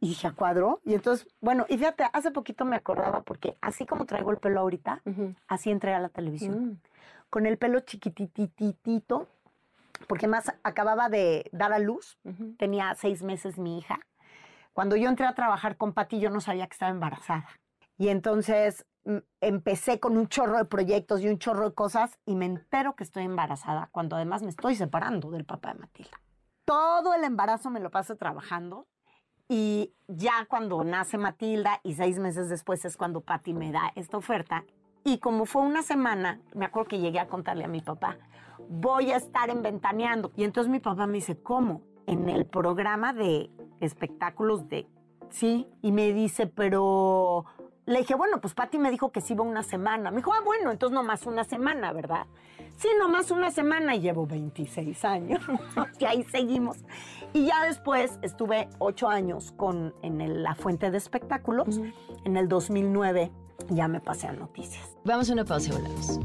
Y 0.00 0.08
dije, 0.08 0.26
¿a 0.26 0.32
cuadro? 0.32 0.80
Y 0.84 0.94
entonces, 0.94 1.28
bueno, 1.40 1.64
y 1.68 1.78
fíjate, 1.78 2.06
hace 2.12 2.32
poquito 2.32 2.64
me 2.64 2.74
acordaba 2.74 3.22
porque 3.22 3.56
así 3.60 3.86
como 3.86 4.04
traigo 4.04 4.32
el 4.32 4.38
pelo 4.38 4.62
ahorita, 4.62 5.00
así 5.46 5.70
entré 5.70 5.94
a 5.94 6.00
la 6.00 6.08
televisión. 6.08 6.66
Mm. 6.66 6.80
Con 7.30 7.46
el 7.46 7.56
pelo 7.56 7.78
chiquitititito, 7.78 9.28
porque 10.08 10.26
más 10.26 10.52
acababa 10.64 11.08
de 11.08 11.48
dar 11.52 11.72
a 11.72 11.78
luz, 11.78 12.18
tenía 12.58 12.92
seis 12.96 13.22
meses 13.22 13.58
mi 13.58 13.78
hija. 13.78 14.00
Cuando 14.72 14.96
yo 14.96 15.08
entré 15.08 15.26
a 15.26 15.36
trabajar 15.36 15.76
con 15.76 15.92
Pati, 15.92 16.18
yo 16.18 16.30
no 16.30 16.40
sabía 16.40 16.66
que 16.66 16.72
estaba 16.72 16.90
embarazada. 16.90 17.48
Y 17.98 18.08
entonces 18.08 18.86
mm, 19.04 19.18
empecé 19.40 20.00
con 20.00 20.16
un 20.16 20.28
chorro 20.28 20.58
de 20.58 20.64
proyectos 20.64 21.20
y 21.20 21.28
un 21.28 21.38
chorro 21.38 21.68
de 21.70 21.74
cosas 21.74 22.18
y 22.26 22.34
me 22.34 22.46
entero 22.46 22.96
que 22.96 23.04
estoy 23.04 23.24
embarazada, 23.24 23.88
cuando 23.92 24.16
además 24.16 24.42
me 24.42 24.50
estoy 24.50 24.74
separando 24.74 25.30
del 25.30 25.44
papá 25.44 25.72
de 25.72 25.80
Matilda. 25.80 26.20
Todo 26.64 27.14
el 27.14 27.24
embarazo 27.24 27.70
me 27.70 27.80
lo 27.80 27.90
paso 27.90 28.16
trabajando 28.16 28.86
y 29.48 29.92
ya 30.08 30.46
cuando 30.48 30.82
nace 30.82 31.18
Matilda 31.18 31.80
y 31.84 31.94
seis 31.94 32.18
meses 32.18 32.48
después 32.48 32.84
es 32.84 32.96
cuando 32.96 33.20
Patti 33.20 33.54
me 33.54 33.70
da 33.70 33.92
esta 33.94 34.16
oferta. 34.16 34.64
Y 35.04 35.18
como 35.18 35.46
fue 35.46 35.62
una 35.62 35.82
semana, 35.82 36.40
me 36.52 36.64
acuerdo 36.64 36.88
que 36.88 36.98
llegué 36.98 37.20
a 37.20 37.28
contarle 37.28 37.64
a 37.64 37.68
mi 37.68 37.80
papá, 37.80 38.18
voy 38.68 39.12
a 39.12 39.16
estar 39.16 39.50
en 39.50 39.62
Ventaneando. 39.62 40.32
Y 40.36 40.42
entonces 40.42 40.70
mi 40.70 40.80
papá 40.80 41.06
me 41.06 41.14
dice, 41.14 41.40
¿cómo? 41.40 41.82
En 42.06 42.28
el 42.28 42.46
programa 42.46 43.12
de 43.12 43.50
espectáculos 43.80 44.68
de... 44.68 44.88
Sí, 45.28 45.68
y 45.82 45.92
me 45.92 46.12
dice, 46.12 46.46
pero... 46.48 47.46
Le 47.86 47.98
dije, 48.00 48.14
bueno, 48.16 48.40
pues 48.40 48.52
Patti 48.52 48.78
me 48.78 48.90
dijo 48.90 49.10
que 49.12 49.20
sí 49.20 49.34
iba 49.34 49.44
una 49.44 49.62
semana. 49.62 50.10
Me 50.10 50.16
dijo, 50.18 50.32
ah, 50.32 50.40
bueno, 50.44 50.72
entonces 50.72 50.92
nomás 50.94 51.24
una 51.24 51.44
semana, 51.44 51.92
¿verdad? 51.92 52.26
Sí, 52.76 52.88
nomás 52.98 53.30
una 53.30 53.50
semana 53.52 53.94
y 53.94 54.00
llevo 54.00 54.26
26 54.26 55.04
años. 55.04 55.40
y 56.00 56.04
ahí 56.04 56.24
seguimos. 56.24 56.78
Y 57.32 57.46
ya 57.46 57.64
después 57.64 58.18
estuve 58.22 58.68
ocho 58.80 59.08
años 59.08 59.52
con, 59.56 59.94
en 60.02 60.20
el- 60.20 60.42
la 60.42 60.54
fuente 60.56 60.90
de 60.90 60.98
espectáculos. 60.98 61.80
En 62.24 62.36
el 62.36 62.48
2009 62.48 63.30
ya 63.68 63.86
me 63.88 64.00
pasé 64.00 64.26
a 64.26 64.32
noticias. 64.32 64.96
Vamos 65.04 65.30
a 65.30 65.32
una 65.34 65.44
pausa 65.44 65.70
y 65.70 65.72
volvemos. 65.76 66.20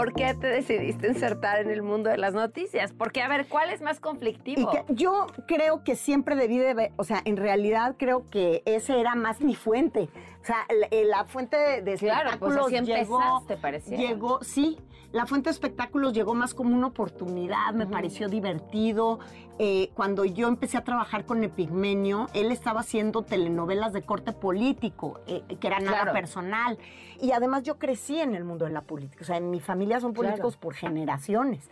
¿Por 0.00 0.14
qué 0.14 0.32
te 0.32 0.46
decidiste 0.46 1.08
insertar 1.08 1.60
en 1.60 1.70
el 1.70 1.82
mundo 1.82 2.08
de 2.08 2.16
las 2.16 2.32
noticias? 2.32 2.90
Porque, 2.90 3.20
a 3.20 3.28
ver, 3.28 3.48
¿cuál 3.48 3.68
es 3.68 3.82
más 3.82 4.00
conflictivo? 4.00 4.70
que 4.70 4.82
yo 4.94 5.26
creo 5.46 5.84
que 5.84 5.94
siempre 5.94 6.36
debí 6.36 6.56
de 6.56 6.72
ver, 6.72 6.92
o 6.96 7.04
sea, 7.04 7.20
en 7.26 7.36
realidad 7.36 7.96
creo 7.98 8.24
que 8.30 8.62
ese 8.64 8.98
era 8.98 9.14
más 9.14 9.42
mi 9.42 9.54
fuente. 9.54 10.08
O 10.40 10.44
sea, 10.46 10.66
la, 10.70 10.88
la 11.04 11.24
fuente 11.26 11.58
de, 11.58 11.82
de 11.82 11.98
Claro, 11.98 12.30
pues 12.38 12.56
así 12.56 12.80
llegó, 12.80 13.20
empezaste, 13.20 13.94
llegó, 13.94 14.42
sí, 14.42 14.78
la 15.12 15.26
fuente 15.26 15.48
de 15.48 15.52
espectáculos 15.52 16.12
llegó 16.12 16.34
más 16.34 16.54
como 16.54 16.74
una 16.74 16.86
oportunidad, 16.88 17.72
me 17.74 17.86
pareció 17.86 18.28
divertido. 18.28 19.18
Eh, 19.58 19.90
cuando 19.94 20.24
yo 20.24 20.46
empecé 20.48 20.76
a 20.78 20.84
trabajar 20.84 21.26
con 21.26 21.42
Epigmenio, 21.42 22.28
él 22.32 22.52
estaba 22.52 22.80
haciendo 22.80 23.22
telenovelas 23.22 23.92
de 23.92 24.02
corte 24.02 24.32
político, 24.32 25.20
eh, 25.26 25.42
que 25.58 25.66
era 25.66 25.80
nada 25.80 26.02
Claro. 26.02 26.12
personal. 26.12 26.78
Y 27.20 27.32
además 27.32 27.64
yo 27.64 27.78
crecí 27.78 28.20
en 28.20 28.34
el 28.34 28.44
mundo 28.44 28.64
de 28.66 28.70
la 28.70 28.82
política, 28.82 29.22
o 29.22 29.26
sea, 29.26 29.36
en 29.36 29.50
mi 29.50 29.60
familia 29.60 30.00
son 30.00 30.12
Claro. 30.12 30.28
políticos 30.28 30.56
por 30.56 30.74
generaciones. 30.74 31.68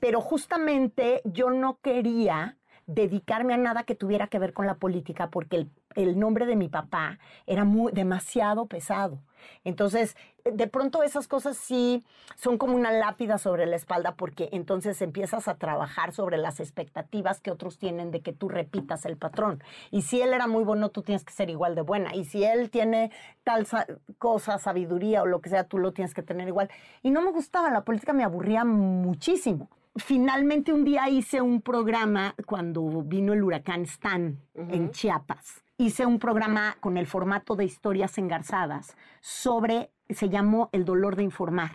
Pero 0.00 0.20
justamente 0.20 1.22
yo 1.24 1.50
no 1.50 1.78
quería 1.80 2.56
dedicarme 2.86 3.54
a 3.54 3.58
nada 3.58 3.84
que 3.84 3.94
tuviera 3.94 4.26
que 4.26 4.40
ver 4.40 4.52
con 4.52 4.66
la 4.66 4.74
política 4.74 5.30
porque 5.30 5.56
el, 5.56 5.70
el 5.94 6.18
nombre 6.18 6.46
de 6.46 6.56
mi 6.56 6.68
papá 6.68 7.18
era 7.46 7.64
muy 7.64 7.92
demasiado 7.92 8.66
pesado. 8.66 9.20
Entonces, 9.64 10.16
de 10.44 10.68
pronto 10.68 11.02
esas 11.02 11.26
cosas 11.26 11.56
sí 11.56 12.04
son 12.36 12.58
como 12.58 12.76
una 12.76 12.92
lápida 12.92 13.38
sobre 13.38 13.66
la 13.66 13.74
espalda 13.76 14.14
porque 14.14 14.48
entonces 14.52 15.02
empiezas 15.02 15.48
a 15.48 15.56
trabajar 15.56 16.12
sobre 16.12 16.36
las 16.36 16.60
expectativas 16.60 17.40
que 17.40 17.50
otros 17.50 17.76
tienen 17.78 18.12
de 18.12 18.20
que 18.20 18.32
tú 18.32 18.48
repitas 18.48 19.04
el 19.04 19.16
patrón. 19.16 19.62
Y 19.90 20.02
si 20.02 20.20
él 20.22 20.32
era 20.32 20.46
muy 20.46 20.62
bueno, 20.62 20.90
tú 20.90 21.02
tienes 21.02 21.24
que 21.24 21.32
ser 21.32 21.50
igual 21.50 21.74
de 21.74 21.82
buena. 21.82 22.14
Y 22.14 22.24
si 22.24 22.44
él 22.44 22.70
tiene 22.70 23.10
tal 23.42 23.66
sa- 23.66 23.86
cosa, 24.18 24.58
sabiduría 24.58 25.22
o 25.22 25.26
lo 25.26 25.40
que 25.40 25.50
sea, 25.50 25.64
tú 25.64 25.78
lo 25.78 25.92
tienes 25.92 26.14
que 26.14 26.22
tener 26.22 26.46
igual. 26.46 26.70
Y 27.02 27.10
no 27.10 27.20
me 27.20 27.32
gustaba, 27.32 27.70
la 27.70 27.82
política 27.84 28.12
me 28.12 28.22
aburría 28.24 28.64
muchísimo. 28.64 29.68
Finalmente 29.96 30.72
un 30.72 30.84
día 30.84 31.08
hice 31.08 31.42
un 31.42 31.60
programa 31.60 32.34
cuando 32.46 33.02
vino 33.02 33.32
el 33.32 33.42
huracán 33.42 33.82
Stan 33.82 34.38
en 34.54 34.90
Chiapas. 34.90 35.61
Hice 35.82 36.06
un 36.06 36.20
programa 36.20 36.76
con 36.78 36.96
el 36.96 37.08
formato 37.08 37.56
de 37.56 37.64
historias 37.64 38.16
engarzadas 38.16 38.96
sobre, 39.20 39.90
se 40.08 40.28
llamó 40.28 40.68
El 40.70 40.84
dolor 40.84 41.16
de 41.16 41.24
informar. 41.24 41.72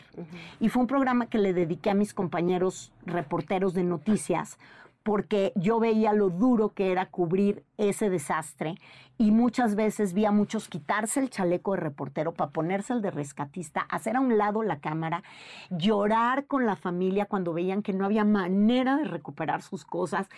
Y 0.61 0.69
fue 0.69 0.83
un 0.83 0.87
programa 0.87 1.25
que 1.25 1.39
le 1.39 1.51
dediqué 1.51 1.89
a 1.89 1.93
mis 1.93 2.13
compañeros 2.13 2.93
reporteros 3.05 3.73
de 3.73 3.83
noticias 3.83 4.59
porque 5.03 5.51
yo 5.55 5.81
veía 5.81 6.13
lo 6.13 6.29
duro 6.29 6.73
que 6.73 6.91
era 6.91 7.07
cubrir 7.07 7.65
ese 7.77 8.09
desastre 8.09 8.75
y 9.17 9.31
muchas 9.31 9.75
veces 9.75 10.13
vi 10.13 10.23
a 10.23 10.31
muchos 10.31 10.69
quitarse 10.69 11.19
el 11.19 11.29
chaleco 11.29 11.73
de 11.73 11.81
reportero 11.81 12.33
para 12.33 12.51
ponerse 12.51 12.93
el 12.93 13.01
de 13.01 13.11
rescatista, 13.11 13.81
hacer 13.89 14.15
a 14.15 14.21
un 14.21 14.37
lado 14.37 14.63
la 14.63 14.79
cámara, 14.79 15.21
llorar 15.69 16.45
con 16.45 16.65
la 16.65 16.77
familia 16.77 17.25
cuando 17.25 17.53
veían 17.53 17.83
que 17.83 17.93
no 17.93 18.05
había 18.05 18.23
manera 18.23 18.95
de 18.95 19.03
recuperar 19.03 19.61
sus 19.61 19.83
cosas. 19.83 20.29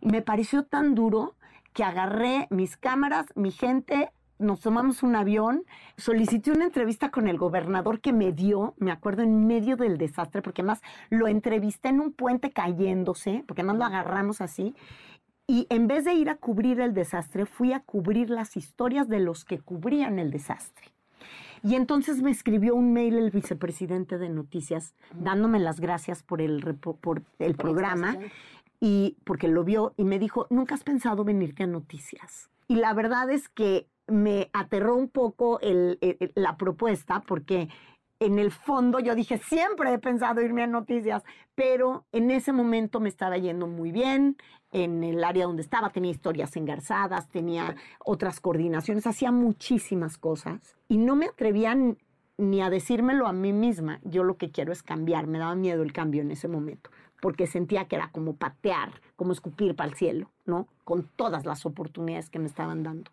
Y 0.00 0.08
me 0.08 0.22
pareció 0.22 0.64
tan 0.64 0.94
duro 0.94 1.34
que 1.72 1.84
agarré 1.84 2.46
mis 2.50 2.76
cámaras, 2.76 3.26
mi 3.34 3.50
gente, 3.50 4.10
nos 4.38 4.60
tomamos 4.60 5.02
un 5.02 5.16
avión, 5.16 5.64
solicité 5.96 6.52
una 6.52 6.64
entrevista 6.64 7.10
con 7.10 7.26
el 7.26 7.38
gobernador 7.38 8.00
que 8.00 8.12
me 8.12 8.32
dio, 8.32 8.74
me 8.78 8.92
acuerdo, 8.92 9.22
en 9.22 9.46
medio 9.46 9.76
del 9.76 9.98
desastre, 9.98 10.42
porque 10.42 10.62
además 10.62 10.80
lo 11.10 11.26
entrevisté 11.26 11.88
en 11.88 12.00
un 12.00 12.12
puente 12.12 12.50
cayéndose, 12.50 13.44
porque 13.46 13.62
además 13.62 13.78
lo 13.78 13.84
agarramos 13.84 14.40
así. 14.40 14.74
Y 15.46 15.66
en 15.70 15.86
vez 15.86 16.04
de 16.04 16.14
ir 16.14 16.28
a 16.30 16.36
cubrir 16.36 16.78
el 16.80 16.94
desastre, 16.94 17.46
fui 17.46 17.72
a 17.72 17.80
cubrir 17.80 18.30
las 18.30 18.56
historias 18.56 19.08
de 19.08 19.18
los 19.18 19.44
que 19.44 19.58
cubrían 19.58 20.18
el 20.18 20.30
desastre. 20.30 20.92
Y 21.64 21.74
entonces 21.74 22.22
me 22.22 22.30
escribió 22.30 22.76
un 22.76 22.92
mail 22.92 23.16
el 23.16 23.30
vicepresidente 23.32 24.18
de 24.18 24.28
Noticias 24.28 24.94
dándome 25.18 25.58
las 25.58 25.80
gracias 25.80 26.22
por 26.22 26.40
el, 26.40 26.62
repo- 26.62 26.96
por 26.96 27.22
el 27.40 27.56
programa 27.56 28.16
y 28.80 29.16
porque 29.24 29.48
lo 29.48 29.64
vio 29.64 29.92
y 29.96 30.04
me 30.04 30.18
dijo, 30.18 30.46
nunca 30.50 30.74
has 30.74 30.84
pensado 30.84 31.24
venirte 31.24 31.64
a 31.64 31.66
Noticias. 31.66 32.48
Y 32.68 32.76
la 32.76 32.92
verdad 32.94 33.30
es 33.30 33.48
que 33.48 33.86
me 34.06 34.50
aterró 34.52 34.94
un 34.96 35.08
poco 35.08 35.58
la 36.34 36.56
propuesta 36.56 37.20
porque 37.26 37.68
en 38.20 38.38
el 38.38 38.50
fondo 38.50 38.98
yo 38.98 39.14
dije, 39.14 39.38
siempre 39.38 39.92
he 39.92 39.98
pensado 39.98 40.40
irme 40.42 40.62
a 40.62 40.66
noticias, 40.66 41.22
pero 41.54 42.04
en 42.10 42.30
ese 42.32 42.52
momento 42.52 42.98
me 43.00 43.08
estaba 43.08 43.38
yendo 43.38 43.66
muy 43.68 43.92
bien, 43.92 44.36
en 44.72 45.04
el 45.04 45.22
área 45.22 45.46
donde 45.46 45.62
estaba 45.62 45.90
tenía 45.90 46.10
historias 46.10 46.56
engarzadas, 46.56 47.28
tenía 47.28 47.76
otras 48.04 48.40
coordinaciones, 48.40 49.06
hacía 49.06 49.30
muchísimas 49.30 50.18
cosas 50.18 50.76
y 50.88 50.98
no 50.98 51.14
me 51.16 51.26
atrevía 51.26 51.72
n- 51.72 51.96
ni 52.38 52.60
a 52.60 52.70
decírmelo 52.70 53.26
a 53.28 53.32
mí 53.32 53.52
misma, 53.52 54.00
yo 54.02 54.24
lo 54.24 54.36
que 54.36 54.50
quiero 54.50 54.72
es 54.72 54.82
cambiar, 54.82 55.26
me 55.26 55.38
daba 55.38 55.54
miedo 55.54 55.82
el 55.82 55.92
cambio 55.92 56.22
en 56.22 56.30
ese 56.32 56.48
momento, 56.48 56.90
porque 57.20 57.46
sentía 57.46 57.86
que 57.86 57.96
era 57.96 58.10
como 58.10 58.36
patear, 58.36 59.00
como 59.16 59.32
escupir 59.32 59.74
para 59.74 59.90
el 59.90 59.96
cielo, 59.96 60.30
¿no? 60.46 60.68
Con 60.84 61.04
todas 61.16 61.44
las 61.46 61.66
oportunidades 61.66 62.30
que 62.30 62.38
me 62.38 62.46
estaban 62.46 62.82
dando. 62.82 63.10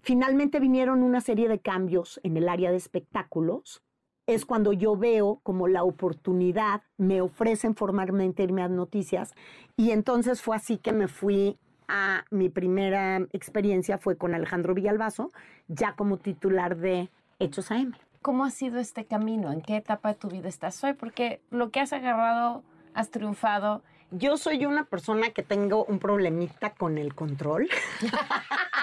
Finalmente 0.00 0.60
vinieron 0.60 1.02
una 1.02 1.20
serie 1.20 1.48
de 1.48 1.60
cambios 1.60 2.20
en 2.24 2.36
el 2.36 2.48
área 2.48 2.70
de 2.70 2.76
espectáculos. 2.76 3.82
Es 4.26 4.44
cuando 4.44 4.72
yo 4.72 4.96
veo 4.96 5.40
como 5.42 5.68
la 5.68 5.84
oportunidad, 5.84 6.82
me 6.96 7.20
ofrecen 7.20 7.74
formalmente 7.74 8.42
irme 8.42 8.62
a 8.62 8.68
noticias 8.68 9.34
y 9.76 9.90
entonces 9.90 10.42
fue 10.42 10.56
así 10.56 10.78
que 10.78 10.92
me 10.92 11.08
fui 11.08 11.58
a 11.88 12.24
mi 12.30 12.48
primera 12.48 13.18
experiencia 13.32 13.98
fue 13.98 14.16
con 14.16 14.34
Alejandro 14.34 14.74
Villalbazo, 14.74 15.30
ya 15.68 15.94
como 15.94 16.16
titular 16.16 16.76
de 16.76 17.10
Hechos 17.38 17.70
AM. 17.70 17.92
¿Cómo 18.22 18.44
ha 18.44 18.50
sido 18.50 18.78
este 18.78 19.04
camino? 19.04 19.52
¿En 19.52 19.60
qué 19.60 19.76
etapa 19.76 20.08
de 20.10 20.14
tu 20.14 20.28
vida 20.28 20.48
estás 20.48 20.82
hoy? 20.84 20.94
Porque 20.94 21.42
lo 21.50 21.70
que 21.70 21.80
has 21.80 21.92
agarrado, 21.92 22.62
has 22.94 23.10
triunfado. 23.10 23.82
Yo 24.10 24.36
soy 24.36 24.66
una 24.66 24.84
persona 24.84 25.30
que 25.30 25.42
tengo 25.42 25.84
un 25.84 25.98
problemita 25.98 26.74
con 26.74 26.98
el 26.98 27.14
control. 27.14 27.68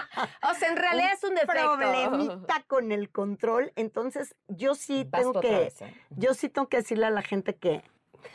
O 0.49 0.53
sea, 0.53 0.69
en 0.69 0.75
realidad 0.75 1.11
es 1.13 1.23
un 1.23 1.35
defecto. 1.35 1.77
problemita 1.77 2.63
con 2.67 2.91
el 2.91 3.09
control. 3.09 3.71
Entonces, 3.75 4.35
yo 4.47 4.75
sí 4.75 5.07
Vas 5.09 5.21
tengo 5.21 5.39
que, 5.39 5.51
vez, 5.51 5.81
¿eh? 5.81 5.93
yo 6.09 6.33
sí 6.33 6.49
tengo 6.49 6.67
que 6.67 6.77
decirle 6.77 7.05
a 7.05 7.09
la 7.09 7.21
gente 7.21 7.55
que 7.55 7.83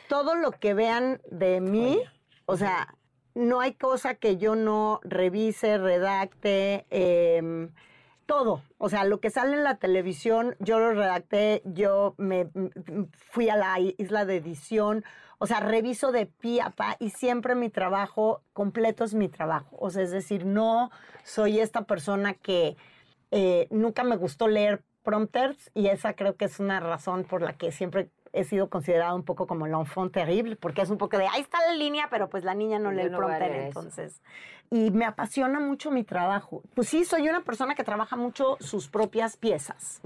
todo 0.08 0.34
lo 0.34 0.52
que 0.52 0.72
vean 0.72 1.20
de 1.30 1.60
mí, 1.60 2.00
o 2.46 2.56
sea, 2.56 2.94
no 3.34 3.60
hay 3.60 3.74
cosa 3.74 4.14
que 4.14 4.36
yo 4.36 4.54
no 4.54 5.00
revise, 5.02 5.76
redacte, 5.78 6.86
em, 6.90 7.70
todo. 8.26 8.62
O 8.78 8.88
sea, 8.88 9.04
lo 9.04 9.20
que 9.20 9.30
sale 9.30 9.56
en 9.56 9.64
la 9.64 9.76
televisión, 9.76 10.56
yo 10.58 10.78
lo 10.78 10.92
redacté, 10.92 11.62
yo 11.64 12.14
me 12.18 12.48
fui 13.30 13.48
a 13.48 13.56
la 13.56 13.78
isla 13.80 14.24
de 14.24 14.36
edición. 14.36 15.04
O 15.38 15.46
sea, 15.46 15.60
reviso 15.60 16.12
de 16.12 16.26
pie 16.26 16.62
a 16.62 16.70
pa 16.70 16.96
y 17.00 17.10
siempre 17.10 17.54
mi 17.54 17.70
trabajo 17.70 18.42
completo 18.52 19.04
es 19.04 19.14
mi 19.14 19.28
trabajo. 19.28 19.76
O 19.78 19.90
sea, 19.90 20.02
es 20.02 20.10
decir, 20.10 20.46
no 20.46 20.90
soy 21.22 21.60
esta 21.60 21.82
persona 21.82 22.34
que 22.34 22.76
eh, 23.30 23.66
nunca 23.70 24.04
me 24.04 24.16
gustó 24.16 24.48
leer 24.48 24.82
prompters 25.02 25.70
y 25.74 25.88
esa 25.88 26.14
creo 26.14 26.36
que 26.36 26.46
es 26.46 26.58
una 26.60 26.80
razón 26.80 27.24
por 27.24 27.42
la 27.42 27.52
que 27.52 27.72
siempre 27.72 28.08
he 28.34 28.44
sido 28.44 28.68
considerada 28.68 29.14
un 29.14 29.22
poco 29.22 29.46
como 29.46 29.66
l'enfant 29.66 30.12
terrible, 30.12 30.56
porque 30.56 30.82
es 30.82 30.90
un 30.90 30.98
poco 30.98 31.16
de, 31.16 31.26
ahí 31.26 31.40
está 31.40 31.58
la 31.66 31.74
línea, 31.74 32.08
pero 32.10 32.28
pues 32.28 32.44
la 32.44 32.54
niña 32.54 32.78
no 32.78 32.90
lee 32.90 33.02
el 33.02 33.12
no 33.12 33.18
prompter, 33.18 33.52
entonces. 33.52 34.20
Y 34.70 34.90
me 34.90 35.04
apasiona 35.04 35.60
mucho 35.60 35.90
mi 35.90 36.04
trabajo. 36.04 36.62
Pues 36.74 36.88
sí, 36.88 37.04
soy 37.04 37.28
una 37.28 37.42
persona 37.42 37.74
que 37.74 37.84
trabaja 37.84 38.16
mucho 38.16 38.56
sus 38.60 38.88
propias 38.88 39.36
piezas. 39.36 40.00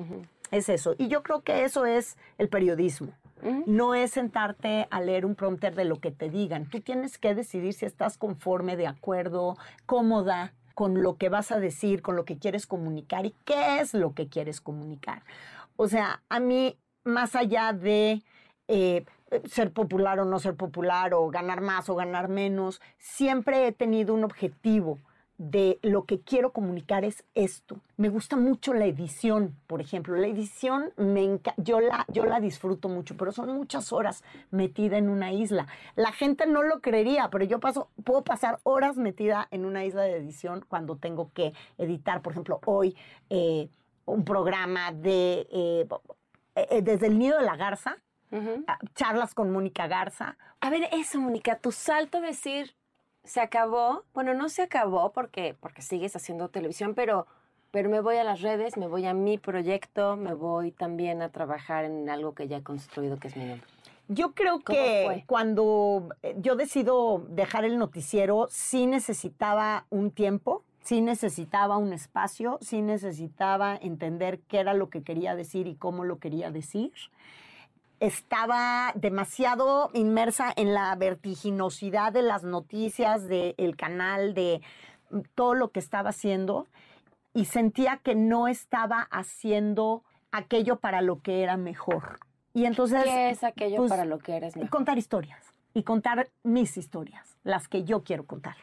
Es 0.51 0.69
eso. 0.69 0.95
Y 0.99 1.09
yo 1.09 1.23
creo 1.23 1.41
que 1.41 1.65
eso 1.65 1.87
es 1.87 2.17
el 2.37 2.49
periodismo. 2.49 3.13
No 3.67 3.95
es 3.95 4.11
sentarte 4.11 4.89
a 4.91 5.01
leer 5.01 5.25
un 5.25 5.37
prompter 5.37 5.75
de 5.75 5.85
lo 5.85 6.01
que 6.01 6.11
te 6.11 6.29
digan. 6.29 6.69
Tú 6.69 6.81
tienes 6.81 7.19
que 7.19 7.35
decidir 7.35 7.73
si 7.73 7.87
estás 7.87 8.19
conforme, 8.19 8.77
de 8.77 8.89
acuerdo, 8.89 9.57
cómoda 9.87 10.53
con 10.75 11.03
lo 11.03 11.17
que 11.17 11.29
vas 11.29 11.51
a 11.53 11.61
decir, 11.61 12.03
con 12.03 12.17
lo 12.17 12.25
que 12.25 12.39
quieres 12.39 12.67
comunicar 12.67 13.27
y 13.27 13.35
qué 13.45 13.81
es 13.81 13.95
lo 13.95 14.13
que 14.13 14.29
quieres 14.29 14.61
comunicar. 14.61 15.23
O 15.77 15.87
sea, 15.87 16.21
a 16.29 16.41
mí, 16.41 16.77
más 17.09 17.35
allá 17.35 17.73
de 17.73 18.23
eh, 18.69 19.05
ser 19.51 19.73
popular 19.73 20.21
o 20.21 20.25
no 20.25 20.39
ser 20.39 20.55
popular, 20.55 21.15
o 21.15 21.29
ganar 21.29 21.61
más 21.61 21.89
o 21.89 21.95
ganar 21.95 22.29
menos, 22.29 22.81
siempre 22.99 23.67
he 23.67 23.73
tenido 23.73 24.15
un 24.15 24.25
objetivo 24.25 24.99
de 25.39 25.79
lo 25.83 26.05
que 26.05 26.21
quiero 26.21 26.53
comunicar 26.53 27.05
es 27.05 27.25
esto. 27.35 27.77
Me 27.97 28.09
gusta 28.09 28.37
mucho 28.37 28.75
la 28.75 28.87
edición, 28.87 29.57
por 29.69 29.81
ejemplo. 29.81 30.17
La 30.17 30.27
edición 30.27 30.93
me 30.97 31.39
yo 31.57 31.81
la 31.81 32.05
yo 32.09 32.27
la 32.27 32.41
disfruto 32.41 32.89
mucho, 32.89 33.17
pero 33.17 33.31
son 33.31 33.55
muchas 33.55 33.93
horas 33.93 34.25
metida 34.51 34.99
en 34.99 35.09
una 35.09 35.33
isla. 35.33 35.69
La 35.95 36.11
gente 36.11 36.47
no 36.47 36.65
lo 36.65 36.81
creería, 36.81 37.31
pero 37.31 37.45
yo 37.45 37.61
paso 37.61 37.89
puedo 38.05 38.25
pasar 38.25 38.59
horas 38.65 38.97
metida 38.97 39.47
en 39.53 39.65
una 39.65 39.85
isla 39.85 40.03
de 40.03 40.17
edición 40.17 40.65
cuando 40.69 40.97
tengo 40.97 41.31
que 41.33 41.53
editar, 41.79 42.21
por 42.21 42.33
ejemplo, 42.33 42.61
hoy 42.67 42.97
eh, 43.31 43.69
un 44.07 44.25
programa 44.25 44.91
de 44.91 45.47
eh, 45.53 45.87
eh, 46.71 46.83
desde 46.83 47.07
el 47.07 47.19
nido 47.19 47.39
de 47.39 47.45
la 47.45 47.57
garza, 47.57 47.99
ah, 48.67 48.79
charlas 48.95 49.35
con 49.35 49.51
Mónica 49.51 49.87
Garza, 49.87 50.37
A 50.61 50.71
ver, 50.71 50.89
eso, 50.93 51.21
Mónica, 51.21 51.57
tu 51.59 51.73
salto 51.73 52.19
a 52.19 52.21
decir, 52.21 52.75
se 53.25 53.41
acabó. 53.41 54.05
Bueno, 54.15 54.35
no 54.35 54.49
se 54.49 54.63
acabó 54.63 55.13
porque, 55.13 55.55
porque 55.61 55.83
sigues 55.83 56.17
haciendo 56.17 56.49
televisión, 56.49 56.95
pero, 56.95 57.27
pero 57.71 57.89
me 57.89 58.01
voy 58.01 58.17
a 58.17 58.25
las 58.25 58.41
redes, 58.41 58.77
me 58.77 58.87
voy 58.87 59.07
a 59.07 59.15
mi 59.15 59.39
proyecto, 59.39 60.17
me 60.17 60.35
voy 60.35 60.73
también 60.73 61.23
a 61.23 61.31
trabajar 61.31 61.85
en 61.85 62.09
algo 62.11 62.35
que 62.35 62.49
ya 62.49 62.59
he 62.59 62.63
construido, 62.63 63.19
que 63.19 63.29
es 63.29 63.37
mi 63.37 63.45
nombre. 63.45 63.67
Yo 64.09 64.33
creo 64.33 64.61
¿Cómo 64.61 64.79
que 64.79 65.03
fue? 65.05 65.25
cuando 65.27 66.09
eh, 66.23 66.35
yo 66.39 66.57
decido 66.57 67.27
dejar 67.29 67.65
el 67.67 67.77
noticiero, 67.79 68.49
sí 68.51 68.87
necesitaba 68.87 69.85
un 69.91 70.11
tiempo, 70.11 70.65
sí 70.89 71.03
necesitaba 71.03 71.77
un 71.77 71.93
espacio, 71.93 72.57
sí 72.63 72.81
necesitaba 72.81 73.77
entender 73.77 74.41
qué 74.49 74.61
era 74.61 74.73
lo 74.73 74.89
que 74.89 75.03
quería 75.03 75.35
decir 75.35 75.67
y 75.67 75.75
cómo 75.75 76.03
lo 76.03 76.19
quería 76.19 76.51
decir. 76.51 76.93
Estaba 78.01 78.93
demasiado 78.95 79.91
inmersa 79.93 80.51
en 80.57 80.73
la 80.73 80.95
vertiginosidad 80.97 82.11
de 82.11 82.23
las 82.23 82.43
noticias, 82.43 83.29
del 83.29 83.77
canal, 83.77 84.33
de 84.33 84.63
todo 85.35 85.53
lo 85.53 85.73
que 85.73 85.81
estaba 85.81 86.09
haciendo 86.09 86.67
y 87.35 87.45
sentía 87.45 87.99
que 87.99 88.15
no 88.15 88.49
estaba 88.49 89.09
haciendo 89.11 90.05
aquello 90.33 90.77
para 90.77 91.03
lo 91.03 91.21
que 91.21 91.43
era 91.43 91.59
mejor. 91.59 92.19
Y 92.55 92.65
entonces 92.65 93.05
¿Qué 93.05 93.29
es 93.29 93.45
aquello 93.45 93.77
pues, 93.77 93.91
para 93.91 94.07
lo 94.07 94.21
que 94.21 94.37
eres 94.37 94.57
mejor? 94.57 94.71
contar 94.71 94.97
historias 94.97 95.45
y 95.75 95.83
contar 95.83 96.31
mis 96.45 96.79
historias, 96.79 97.37
las 97.45 97.69
que 97.69 97.85
yo 97.85 98.05
quiero 98.05 98.25
contar. 98.25 98.57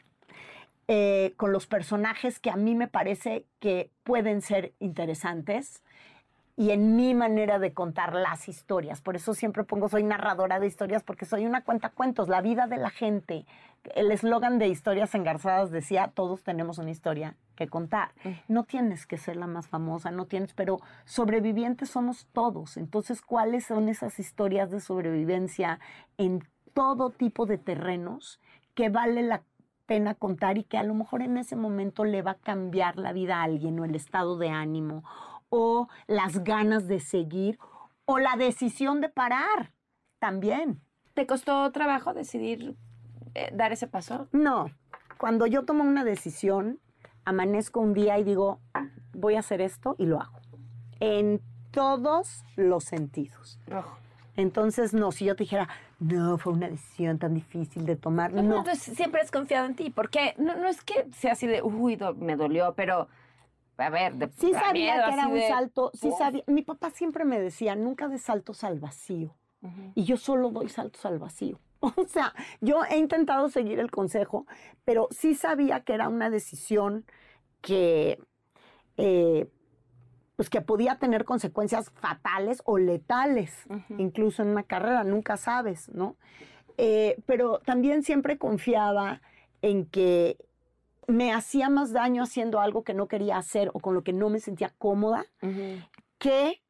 Eh, 0.88 1.34
con 1.36 1.52
los 1.52 1.66
personajes 1.66 2.40
que 2.40 2.52
a 2.52 2.56
mí 2.56 2.76
me 2.76 2.88
parece 2.88 3.48
que 3.60 3.90
pueden 4.04 4.42
ser 4.42 4.74
interesantes 4.80 5.82
y 6.58 6.72
en 6.72 6.96
mi 6.96 7.14
manera 7.14 7.60
de 7.60 7.74
contar 7.74 8.14
las 8.14 8.48
historias. 8.48 9.02
Por 9.02 9.16
eso 9.16 9.34
siempre 9.34 9.64
pongo 9.64 9.90
soy 9.90 10.04
narradora 10.04 10.60
de 10.60 10.68
historias 10.68 11.04
porque 11.04 11.26
soy 11.26 11.46
una 11.46 11.64
cuentacuentos, 11.64 12.30
la 12.30 12.42
vida 12.42 12.68
de 12.68 12.78
la 12.78 12.90
gente. 12.90 13.46
El 13.94 14.12
eslogan 14.12 14.58
de 14.58 14.68
Historias 14.68 15.14
Engarzadas 15.16 15.70
decía, 15.70 16.12
todos 16.14 16.44
tenemos 16.44 16.78
una 16.78 16.92
historia 16.92 17.36
que 17.56 17.68
contar. 17.68 18.12
No 18.48 18.64
tienes 18.64 19.06
que 19.06 19.18
ser 19.18 19.36
la 19.36 19.48
más 19.48 19.68
famosa, 19.68 20.12
no 20.12 20.26
tienes, 20.26 20.54
pero 20.54 20.80
sobrevivientes 21.04 21.90
somos 21.90 22.28
todos. 22.32 22.78
Entonces, 22.78 23.22
¿cuáles 23.22 23.66
son 23.66 23.90
esas 23.90 24.18
historias 24.20 24.72
de 24.72 24.80
sobrevivencia 24.80 25.80
en 26.18 26.48
todo 26.74 27.10
tipo 27.10 27.46
de 27.46 27.58
terrenos 27.58 28.40
que 28.76 28.90
vale 28.90 29.22
la 29.24 29.42
pena 29.86 30.16
contar 30.16 30.58
y 30.58 30.64
que 30.64 30.78
a 30.78 30.84
lo 30.84 30.94
mejor 30.94 31.22
en 31.22 31.38
ese 31.38 31.56
momento 31.56 32.06
le 32.06 32.22
va 32.22 32.32
a 32.32 32.40
cambiar 32.40 32.98
la 32.98 33.14
vida 33.14 33.38
a 33.38 33.44
alguien 33.44 33.80
o 33.80 33.86
el 33.86 33.96
estado 33.96 34.38
de 34.38 34.50
ánimo 34.50 35.04
o 35.50 35.88
las 36.08 36.44
ganas 36.44 36.88
de 36.88 37.00
seguir 37.00 37.60
o 38.06 38.20
la 38.20 38.36
decisión 38.36 39.02
de 39.02 39.10
parar 39.10 39.72
también. 40.20 40.82
¿Te 41.14 41.26
costó 41.26 41.72
trabajo 41.72 42.14
decidir 42.14 42.76
eh, 43.34 43.50
dar 43.54 43.72
ese 43.72 43.88
paso? 43.88 44.28
No, 44.32 44.68
cuando 45.18 45.48
yo 45.48 45.64
tomo 45.64 45.84
una 45.84 46.04
decisión, 46.04 46.80
amanezco 47.24 47.80
un 47.80 47.94
día 47.94 48.18
y 48.20 48.24
digo, 48.24 48.60
voy 49.14 49.36
a 49.36 49.40
hacer 49.40 49.62
esto 49.62 49.96
y 49.98 50.06
lo 50.06 50.20
hago. 50.20 50.40
En 51.00 51.42
todos 51.72 52.44
los 52.56 52.84
sentidos. 52.86 53.60
Entonces, 54.38 54.94
no, 54.94 55.12
si 55.12 55.26
yo 55.26 55.36
te 55.36 55.44
dijera, 55.44 55.70
no, 56.00 56.38
fue 56.38 56.54
una 56.54 56.68
decisión 56.70 57.18
tan 57.20 57.34
difícil 57.34 57.86
de 57.86 57.96
tomar, 57.96 58.34
No, 58.34 58.44
no. 58.44 58.58
entonces 58.58 58.96
siempre 58.96 59.22
has 59.22 59.32
confiado 59.32 59.66
en 59.66 59.76
ti. 59.76 59.90
porque 59.90 60.34
No, 60.38 60.56
no 60.56 60.68
es 60.68 60.84
que 60.84 61.08
sea 61.18 61.34
así 61.34 61.48
de, 61.48 61.62
uy, 61.62 61.96
do- 61.96 62.16
me 62.16 62.36
dolió, 62.36 62.74
pero, 62.76 63.08
a 63.78 63.90
ver, 63.90 64.14
de 64.16 64.28
Sí 64.38 64.52
sabía 64.54 64.94
miedo, 64.96 65.06
que 65.08 65.14
era 65.14 65.28
un 65.28 65.34
de, 65.36 65.48
salto, 65.48 65.92
sí 65.94 66.12
sabía. 66.18 66.44
Mi 66.48 66.62
papá 66.64 66.90
siempre 66.90 67.24
me 67.26 67.40
decía, 67.40 67.76
nunca 67.76 68.08
des 68.08 68.22
saltos 68.24 68.64
al 68.64 68.80
vacío. 68.80 69.36
Y 69.96 70.04
yo 70.04 70.16
solo 70.18 70.52
doy 70.52 70.70
saltos 70.70 71.06
al 71.06 71.18
vacío. 71.20 71.60
O 71.82 72.06
sea, 72.08 72.34
yo 72.62 72.84
he 72.90 72.98
intentado 72.98 73.48
seguir 73.50 73.80
el 73.80 73.92
consejo, 73.92 74.46
pero 74.86 75.08
sí 75.12 75.34
sabía 75.36 75.82
que 75.82 75.94
era 75.94 76.10
una 76.10 76.30
decisión 76.30 77.06
que, 77.62 78.20
eh, 78.98 79.48
pues 80.36 80.50
que 80.50 80.62
podía 80.62 80.98
tener 80.98 81.26
consecuencias 81.26 81.90
fatales 81.92 82.62
o 82.66 82.78
letales, 82.78 83.54
incluso 83.98 84.44
en 84.44 84.50
una 84.50 84.64
carrera, 84.64 85.04
nunca 85.04 85.38
sabes, 85.38 85.90
¿no? 85.90 86.16
Eh, 86.78 87.22
pero 87.26 87.60
también 87.60 88.04
siempre 88.04 88.38
confiaba 88.38 89.22
en 89.62 89.86
que 89.86 90.38
me 91.08 91.34
hacía 91.34 91.70
más 91.70 91.94
daño 91.94 92.24
haciendo 92.24 92.60
algo 92.60 92.84
que 92.84 92.94
no 92.94 93.08
quería 93.08 93.38
hacer 93.38 93.70
o 93.74 93.80
con 93.80 93.94
lo 93.94 94.04
que 94.04 94.12
no 94.12 94.30
me 94.30 94.40
sentía 94.40 94.74
cómoda 94.78 95.26
que 96.18 96.62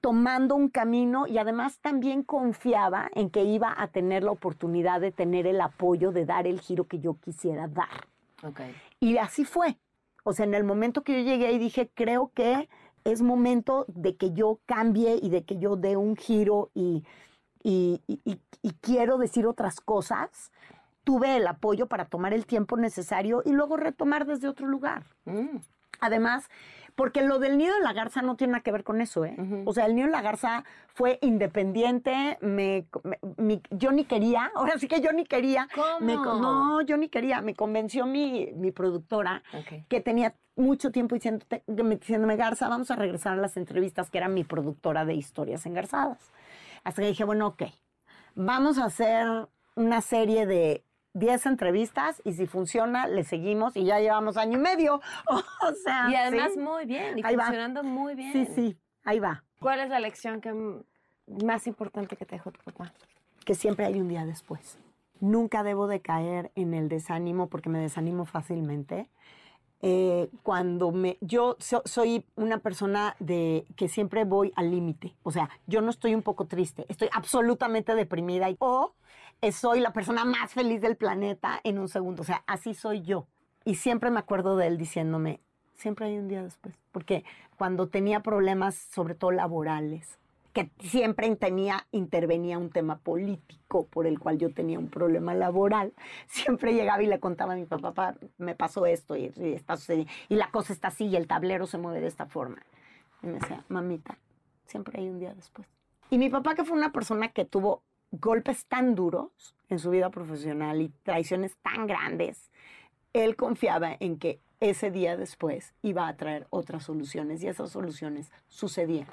tomando 0.00 0.54
un 0.54 0.68
camino 0.68 1.26
y 1.26 1.38
además 1.38 1.78
también 1.78 2.22
confiaba 2.22 3.10
en 3.14 3.30
que 3.30 3.44
iba 3.44 3.74
a 3.76 3.88
tener 3.88 4.22
la 4.22 4.32
oportunidad 4.32 5.00
de 5.00 5.12
tener 5.12 5.46
el 5.46 5.60
apoyo 5.60 6.12
de 6.12 6.26
dar 6.26 6.46
el 6.46 6.60
giro 6.60 6.86
que 6.86 6.98
yo 6.98 7.14
quisiera 7.14 7.68
dar. 7.68 8.06
Y 9.00 9.16
así 9.16 9.44
fue. 9.44 9.78
O 10.22 10.32
sea, 10.32 10.44
en 10.44 10.54
el 10.54 10.64
momento 10.64 11.02
que 11.02 11.12
yo 11.14 11.30
llegué 11.30 11.52
y 11.52 11.58
dije, 11.58 11.90
creo 11.94 12.30
que 12.34 12.68
es 13.04 13.22
momento 13.22 13.84
de 13.88 14.16
que 14.16 14.32
yo 14.32 14.58
cambie 14.66 15.18
y 15.22 15.28
de 15.28 15.44
que 15.44 15.58
yo 15.58 15.76
dé 15.76 15.96
un 15.96 16.16
giro 16.16 16.70
y, 16.74 17.04
y- 17.62 18.00
y- 18.06 18.72
quiero 18.80 19.18
decir 19.18 19.46
otras 19.46 19.80
cosas, 19.80 20.50
tuve 21.04 21.36
el 21.36 21.46
apoyo 21.46 21.86
para 21.86 22.06
tomar 22.06 22.32
el 22.34 22.46
tiempo 22.46 22.76
necesario 22.76 23.42
y 23.44 23.52
luego 23.52 23.76
retomar 23.76 24.26
desde 24.26 24.48
otro 24.48 24.66
lugar. 24.66 25.04
Mm. 25.26 25.58
Además, 26.00 26.48
porque 26.94 27.22
lo 27.22 27.38
del 27.40 27.58
nido 27.58 27.74
de 27.74 27.80
la 27.82 27.92
garza 27.92 28.22
no 28.22 28.36
tiene 28.36 28.52
nada 28.52 28.62
que 28.62 28.70
ver 28.70 28.84
con 28.84 29.00
eso, 29.00 29.24
¿eh? 29.24 29.34
O 29.64 29.72
sea, 29.72 29.86
el 29.86 29.94
nido 29.96 30.06
de 30.06 30.12
la 30.12 30.22
garza 30.22 30.64
fue 30.94 31.18
independiente, 31.22 32.38
me, 32.40 32.86
yo 33.70 33.90
ni 33.92 34.04
quería, 34.04 34.50
ahora 34.54 34.78
sí 34.78 34.86
que 34.88 35.00
yo 35.00 35.12
ni 35.12 35.24
quería. 35.24 35.68
Me 36.00 36.14
¿Cómo? 36.16 36.34
no, 36.40 36.80
yo 36.82 36.96
ni 36.96 37.08
quería, 37.08 37.40
me 37.40 37.54
convenció 37.54 38.06
mi, 38.06 38.50
mi 38.54 38.70
productora 38.70 39.42
que 39.88 40.00
tenía 40.00 40.34
mucho 40.56 40.92
tiempo 40.92 41.16
diciéndote- 41.16 41.62
diciéndome, 41.66 42.36
Garza, 42.36 42.68
vamos 42.68 42.90
a 42.92 42.96
regresar 42.96 43.32
a 43.32 43.40
las 43.40 43.56
entrevistas, 43.56 44.08
que 44.10 44.18
era 44.18 44.28
mi 44.28 44.44
productora 44.44 45.04
de 45.04 45.14
historias 45.14 45.66
engarzadas. 45.66 46.30
Hasta 46.84 47.02
que 47.02 47.08
dije, 47.08 47.24
bueno, 47.24 47.48
ok, 47.48 47.62
vamos 48.36 48.78
a 48.78 48.84
hacer 48.84 49.26
una 49.74 50.00
serie 50.00 50.46
de 50.46 50.84
10 51.14 51.46
entrevistas 51.46 52.20
y 52.24 52.32
si 52.34 52.46
funciona, 52.46 53.06
le 53.06 53.24
seguimos 53.24 53.76
y 53.76 53.84
ya 53.84 54.00
llevamos 54.00 54.36
año 54.36 54.58
y 54.58 54.60
medio. 54.60 55.00
O 55.62 55.72
sea, 55.82 56.08
Y 56.10 56.14
además 56.16 56.50
¿sí? 56.54 56.60
muy 56.60 56.84
bien, 56.84 57.18
y 57.18 57.22
Ahí 57.24 57.36
va. 57.36 57.44
funcionando 57.44 57.82
muy 57.82 58.14
bien. 58.14 58.32
Sí, 58.32 58.46
sí, 58.46 58.76
ahí 59.04 59.18
va. 59.20 59.44
¿Cuál 59.60 59.80
es 59.80 59.88
la 59.88 60.00
lección 60.00 60.40
que 60.40 60.52
más 61.42 61.66
importante 61.66 62.16
que 62.16 62.26
te 62.26 62.34
dejó 62.36 62.50
tu 62.50 62.60
papá? 62.62 62.92
Que 63.46 63.54
siempre 63.54 63.86
hay 63.86 63.98
un 64.00 64.08
día 64.08 64.26
después. 64.26 64.78
Nunca 65.20 65.62
debo 65.62 65.86
de 65.86 66.00
caer 66.02 66.50
en 66.54 66.74
el 66.74 66.88
desánimo 66.88 67.48
porque 67.48 67.68
me 67.70 67.78
desanimo 67.78 68.26
fácilmente. 68.26 69.08
Eh, 69.86 70.30
cuando 70.42 70.92
me 70.92 71.18
yo 71.20 71.56
so- 71.60 71.82
soy 71.84 72.24
una 72.36 72.58
persona 72.58 73.16
de 73.20 73.66
que 73.76 73.88
siempre 73.88 74.24
voy 74.24 74.50
al 74.56 74.70
límite 74.70 75.14
o 75.24 75.30
sea 75.30 75.50
yo 75.66 75.82
no 75.82 75.90
estoy 75.90 76.14
un 76.14 76.22
poco 76.22 76.46
triste 76.46 76.86
estoy 76.88 77.10
absolutamente 77.12 77.94
deprimida 77.94 78.48
y- 78.48 78.56
o 78.60 78.94
soy 79.52 79.80
la 79.80 79.92
persona 79.92 80.24
más 80.24 80.52
feliz 80.52 80.80
del 80.80 80.96
planeta 80.96 81.60
en 81.64 81.78
un 81.78 81.88
segundo 81.88 82.22
o 82.22 82.24
sea 82.24 82.42
así 82.46 82.74
soy 82.74 83.02
yo 83.02 83.26
y 83.64 83.76
siempre 83.76 84.10
me 84.10 84.18
acuerdo 84.18 84.56
de 84.56 84.66
él 84.66 84.78
diciéndome 84.78 85.40
siempre 85.74 86.06
hay 86.06 86.18
un 86.18 86.28
día 86.28 86.42
después 86.42 86.74
porque 86.92 87.24
cuando 87.56 87.88
tenía 87.88 88.20
problemas 88.20 88.74
sobre 88.74 89.14
todo 89.14 89.30
laborales 89.30 90.18
que 90.54 90.70
siempre 90.78 91.34
tenía, 91.34 91.86
intervenía 91.90 92.58
un 92.58 92.70
tema 92.70 92.98
político 92.98 93.86
por 93.88 94.06
el 94.06 94.20
cual 94.20 94.38
yo 94.38 94.54
tenía 94.54 94.78
un 94.78 94.88
problema 94.88 95.34
laboral, 95.34 95.92
siempre 96.28 96.72
llegaba 96.72 97.02
y 97.02 97.06
le 97.06 97.18
contaba 97.18 97.54
a 97.54 97.56
mi 97.56 97.66
papá, 97.66 97.92
"Papá, 97.92 98.18
me 98.38 98.54
pasó 98.54 98.86
esto 98.86 99.16
y, 99.16 99.32
está 99.36 99.76
y 100.28 100.36
la 100.36 100.50
cosa 100.52 100.72
está 100.72 100.88
así 100.88 101.06
y 101.06 101.16
el 101.16 101.26
tablero 101.26 101.66
se 101.66 101.76
mueve 101.76 102.00
de 102.00 102.06
esta 102.06 102.26
forma. 102.26 102.62
Y 103.22 103.26
me 103.26 103.34
decía, 103.34 103.64
mamita, 103.68 104.16
siempre 104.64 105.00
hay 105.00 105.08
un 105.08 105.18
día 105.18 105.34
después. 105.34 105.66
Y 106.08 106.18
mi 106.18 106.30
papá, 106.30 106.54
que 106.54 106.64
fue 106.64 106.76
una 106.76 106.92
persona 106.92 107.30
que 107.30 107.44
tuvo 107.44 107.82
golpes 108.20 108.66
tan 108.66 108.94
duros 108.94 109.54
en 109.68 109.78
su 109.78 109.90
vida 109.90 110.10
profesional 110.10 110.80
y 110.82 110.88
traiciones 111.02 111.56
tan 111.62 111.86
grandes, 111.86 112.50
él 113.12 113.36
confiaba 113.36 113.96
en 114.00 114.18
que 114.18 114.40
ese 114.60 114.90
día 114.90 115.16
después 115.16 115.74
iba 115.82 116.08
a 116.08 116.16
traer 116.16 116.46
otras 116.50 116.84
soluciones 116.84 117.42
y 117.42 117.48
esas 117.48 117.70
soluciones 117.70 118.30
sucedían. 118.48 119.08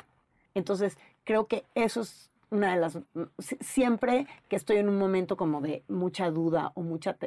Entonces, 0.53 0.97
creo 1.23 1.47
que 1.47 1.65
eso 1.75 2.01
es 2.01 2.29
una 2.49 2.73
de 2.73 2.79
las... 2.81 2.99
si- 3.39 3.57
Siempre 3.59 4.27
que 4.49 4.55
estoy 4.55 4.77
en 4.77 4.89
un 4.89 4.97
momento 4.97 5.37
como 5.37 5.61
de 5.61 5.83
mucha 5.87 6.29
duda 6.29 6.71
o 6.75 6.81
mucha... 6.81 7.17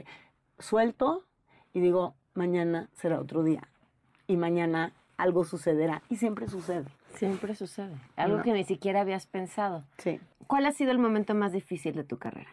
suelto 0.59 1.25
y 1.73 1.81
digo, 1.81 2.15
mañana 2.35 2.89
será 2.95 3.21
otro 3.21 3.43
día. 3.43 3.69
Y 4.27 4.37
mañana 4.37 4.93
algo 5.17 5.45
sucederá. 5.45 6.03
Y 6.09 6.17
siempre 6.17 6.49
sucede. 6.49 6.87
Siempre 7.17 7.55
sucede. 7.55 7.95
Algo 8.17 8.39
No. 8.39 8.43
que 8.43 8.53
ni 8.53 8.65
siquiera 8.65 9.01
habías 9.03 9.27
pensado. 9.27 9.85
Sí. 9.99 10.21
¿Cuál 10.47 10.67
ha 10.67 10.73
sido 10.73 10.91
el 10.91 10.99
momento 10.99 11.35
más 11.35 11.53
difícil 11.53 11.95
de 11.95 12.05
tu 12.05 12.19
carrera? 12.19 12.51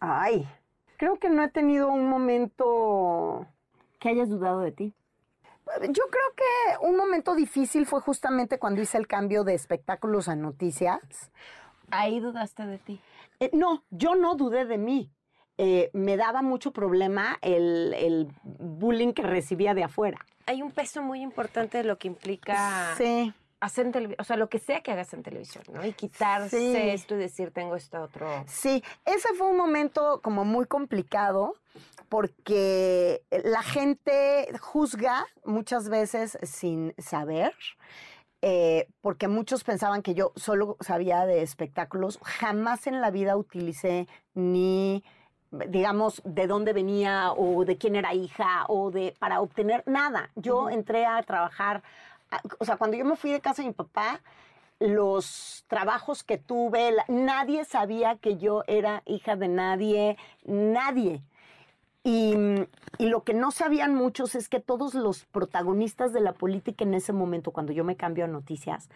Ay, 0.00 0.46
creo 0.96 1.18
que 1.18 1.28
no 1.30 1.42
he 1.42 1.48
tenido 1.48 1.88
un 1.88 2.08
momento... 2.08 3.46
Que 3.98 4.08
hayas 4.10 4.28
dudado 4.28 4.60
de 4.60 4.72
ti. 4.72 4.94
Yo 5.82 6.02
creo 6.10 6.34
que 6.36 6.86
un 6.86 6.96
momento 6.96 7.34
difícil 7.34 7.86
fue 7.86 8.00
justamente 8.00 8.58
cuando 8.58 8.80
hice 8.82 8.98
el 8.98 9.06
cambio 9.06 9.44
de 9.44 9.54
espectáculos 9.54 10.28
a 10.28 10.34
noticias. 10.34 11.00
Ahí 11.90 12.18
dudaste 12.20 12.66
de 12.66 12.78
ti. 12.78 13.00
Eh, 13.38 13.50
no, 13.52 13.84
yo 13.90 14.14
no 14.16 14.34
dudé 14.34 14.64
de 14.64 14.76
mí. 14.76 15.10
Eh, 15.58 15.90
me 15.92 16.16
daba 16.16 16.42
mucho 16.42 16.72
problema 16.72 17.38
el, 17.42 17.94
el 17.94 18.28
bullying 18.44 19.12
que 19.12 19.22
recibía 19.22 19.72
de 19.74 19.84
afuera. 19.84 20.18
Hay 20.46 20.62
un 20.62 20.70
peso 20.72 21.02
muy 21.02 21.20
importante 21.22 21.78
de 21.78 21.84
lo 21.84 21.98
que 21.98 22.08
implica 22.08 22.94
Sí, 22.96 23.32
hacer 23.60 23.86
en 23.86 23.92
televisión, 23.92 24.20
o 24.20 24.24
sea, 24.24 24.36
lo 24.36 24.48
que 24.48 24.58
sea 24.58 24.80
que 24.82 24.90
hagas 24.92 25.12
en 25.14 25.22
televisión, 25.22 25.64
¿no? 25.72 25.84
Y 25.86 25.92
quitarse 25.92 26.58
Sí. 26.58 26.76
esto 26.90 27.14
y 27.14 27.18
decir, 27.18 27.52
tengo 27.52 27.76
esto 27.76 28.02
otro. 28.02 28.44
sí. 28.46 28.82
Ese 29.04 29.28
fue 29.34 29.48
un 29.48 29.56
momento 29.56 30.20
como 30.22 30.44
muy 30.44 30.66
complicado 30.66 31.54
porque 32.08 33.22
la 33.44 33.62
gente 33.62 34.48
juzga 34.60 35.26
muchas 35.44 35.88
veces 35.88 36.38
sin 36.42 36.94
saber. 36.98 37.54
eh, 38.44 38.88
porque 39.02 39.28
muchos 39.28 39.62
pensaban 39.62 40.02
que 40.02 40.14
yo 40.14 40.32
solo 40.34 40.76
sabía 40.80 41.24
de 41.26 41.42
espectáculos. 41.42 42.18
Jamás 42.24 42.88
en 42.88 43.00
la 43.00 43.12
vida 43.12 43.36
utilicé 43.36 44.08
ni, 44.34 45.04
digamos, 45.68 46.22
de 46.24 46.46
dónde 46.46 46.72
venía 46.72 47.32
o 47.32 47.64
de 47.64 47.76
quién 47.76 47.94
era 47.96 48.14
hija 48.14 48.64
o 48.68 48.90
de 48.90 49.14
para 49.18 49.40
obtener 49.40 49.82
nada. 49.86 50.30
Yo 50.34 50.70
entré 50.70 51.04
a 51.06 51.22
trabajar, 51.22 51.82
o 52.58 52.64
sea, 52.64 52.76
cuando 52.76 52.96
yo 52.96 53.04
me 53.04 53.16
fui 53.16 53.30
de 53.30 53.40
casa 53.40 53.62
de 53.62 53.68
mi 53.68 53.74
papá, 53.74 54.20
los 54.80 55.64
trabajos 55.68 56.24
que 56.24 56.38
tuve, 56.38 56.92
la- 56.92 57.04
nadie 57.08 57.64
sabía 57.64 58.16
que 58.16 58.36
yo 58.38 58.64
era 58.66 59.02
hija 59.06 59.36
de 59.36 59.48
nadie, 59.48 60.16
nadie. 60.44 61.22
Y, 62.04 62.34
y 62.98 63.06
lo 63.06 63.22
que 63.22 63.32
no 63.32 63.52
sabían 63.52 63.94
muchos 63.94 64.34
es 64.34 64.48
que 64.48 64.58
todos 64.58 64.94
los 64.94 65.24
protagonistas 65.26 66.12
de 66.12 66.20
la 66.20 66.32
política 66.32 66.82
en 66.82 66.94
ese 66.94 67.12
momento, 67.12 67.52
cuando 67.52 67.72
yo 67.72 67.84
me 67.84 67.94
cambio 67.94 68.24
a 68.24 68.28
noticias, 68.28 68.88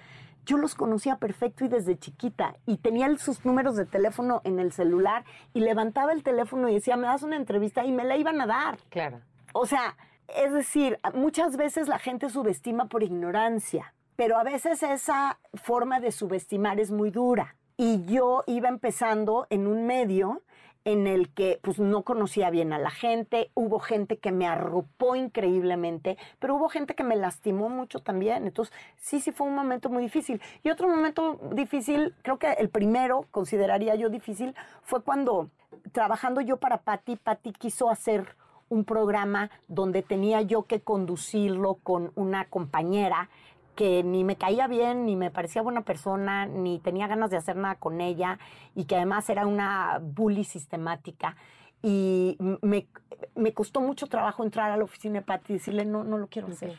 yo 0.47 0.57
los 0.57 0.75
conocía 0.75 1.17
perfecto 1.17 1.65
y 1.65 1.69
desde 1.69 1.99
chiquita. 1.99 2.57
Y 2.65 2.79
tenía 2.79 3.15
sus 3.19 3.45
números 3.45 3.77
de 3.77 3.85
teléfono 3.85 4.41
en 4.45 4.59
el 4.61 4.73
celular 4.73 5.25
y 5.53 5.61
levantaba 5.61 6.13
el 6.13 6.23
teléfono 6.23 6.69
y 6.69 6.75
decía, 6.75 6.97
me 6.97 7.09
das 7.09 7.23
una 7.23 7.37
entrevista 7.37 7.85
y 7.85 7.93
me 7.93 8.05
la 8.05 8.17
iban 8.17 8.41
a 8.41 8.47
dar. 8.47 8.79
Claro. 8.89 9.21
O 9.53 9.67
sea, 9.67 9.97
es 10.29 10.53
decir, 10.53 10.99
muchas 11.15 11.57
veces 11.57 11.89
la 11.89 11.99
gente 11.99 12.31
subestima 12.31 12.87
por 12.87 13.03
ignorancia, 13.03 13.93
pero 14.15 14.39
a 14.39 14.45
veces 14.45 14.83
esa 14.83 15.39
forma 15.55 16.01
de 16.01 16.13
subestimar 16.13 16.81
es 16.81 16.91
muy 16.91 17.11
dura. 17.11 17.57
Y 17.77 18.05
yo 18.07 18.43
iba 18.47 18.69
empezando 18.69 19.47
en 19.51 19.67
un 19.67 19.87
medio 19.87 20.43
en 20.87 21.09
el 21.09 21.29
que 21.31 21.59
pues 21.62 21.81
no 21.81 22.03
conocía 22.03 22.49
bien 22.49 22.72
a 22.72 22.79
la 22.79 22.90
gente, 22.90 23.51
hubo 23.55 23.81
gente 23.81 24.18
que 24.18 24.31
me 24.31 24.46
arropó 24.46 25.16
increíblemente, 25.16 26.16
pero 26.38 26.55
hubo 26.55 26.68
gente 26.68 26.94
que 26.94 27.03
me 27.03 27.16
lastimó 27.16 27.68
mucho 27.68 27.99
también. 27.99 28.46
Entonces, 28.46 28.72
sí, 28.96 29.20
sí 29.20 29.33
fue 29.33 29.49
un 29.49 29.57
momento 29.57 29.90
muy 29.90 30.05
difícil. 30.05 30.40
Y 30.62 30.70
otro 30.70 30.88
momento 30.88 31.40
difícil, 31.53 32.14
creo 32.22 32.38
que 32.38 32.53
el 32.53 32.68
primero, 32.68 33.27
consideraría 33.33 33.96
yo 33.96 34.09
difícil, 34.11 34.55
fue 34.83 35.03
cuando 35.03 35.51
trabajando 35.90 36.40
yo 36.40 36.59
para 36.59 36.79
Patti, 36.79 37.16
Patti 37.16 37.53
quiso 37.53 37.90
hacer 37.90 38.37
un 38.68 38.85
programa 38.85 39.51
donde 39.66 40.03
tenía 40.03 40.40
yo 40.42 40.66
que 40.66 40.83
conducirlo 40.83 41.75
con 41.83 42.12
una 42.14 42.44
compañera 42.44 43.29
que 43.77 44.03
ni 44.03 44.25
me 44.25 44.35
caía 44.35 44.67
bien, 44.67 45.07
ni 45.07 45.15
me 45.15 45.31
parecía 45.31 45.62
buena 45.62 45.83
persona, 45.83 46.47
ni 46.47 46.81
tenía 46.81 47.07
ganas 47.07 47.31
de 47.31 47.37
hacer 47.37 47.55
nada 47.55 47.77
con 47.77 48.01
ella, 48.01 48.41
y 48.75 48.87
que 48.87 48.97
además 48.97 49.31
era 49.31 49.47
una 49.47 50.01
bully 50.03 50.43
sistemática. 50.43 51.37
Y 51.83 52.37
me, 52.41 52.89
me 53.37 53.55
costó 53.55 53.81
mucho 53.81 54.09
trabajo 54.09 54.43
entrar 54.43 54.73
a 54.73 54.77
la 54.77 54.83
oficina 54.83 55.21
de 55.21 55.27
Patti 55.27 55.53
y 55.53 55.59
decirle, 55.59 55.85
no, 55.85 56.03
no 56.03 56.19
lo 56.19 56.27
quiero 56.27 56.49
hacer. 56.49 56.77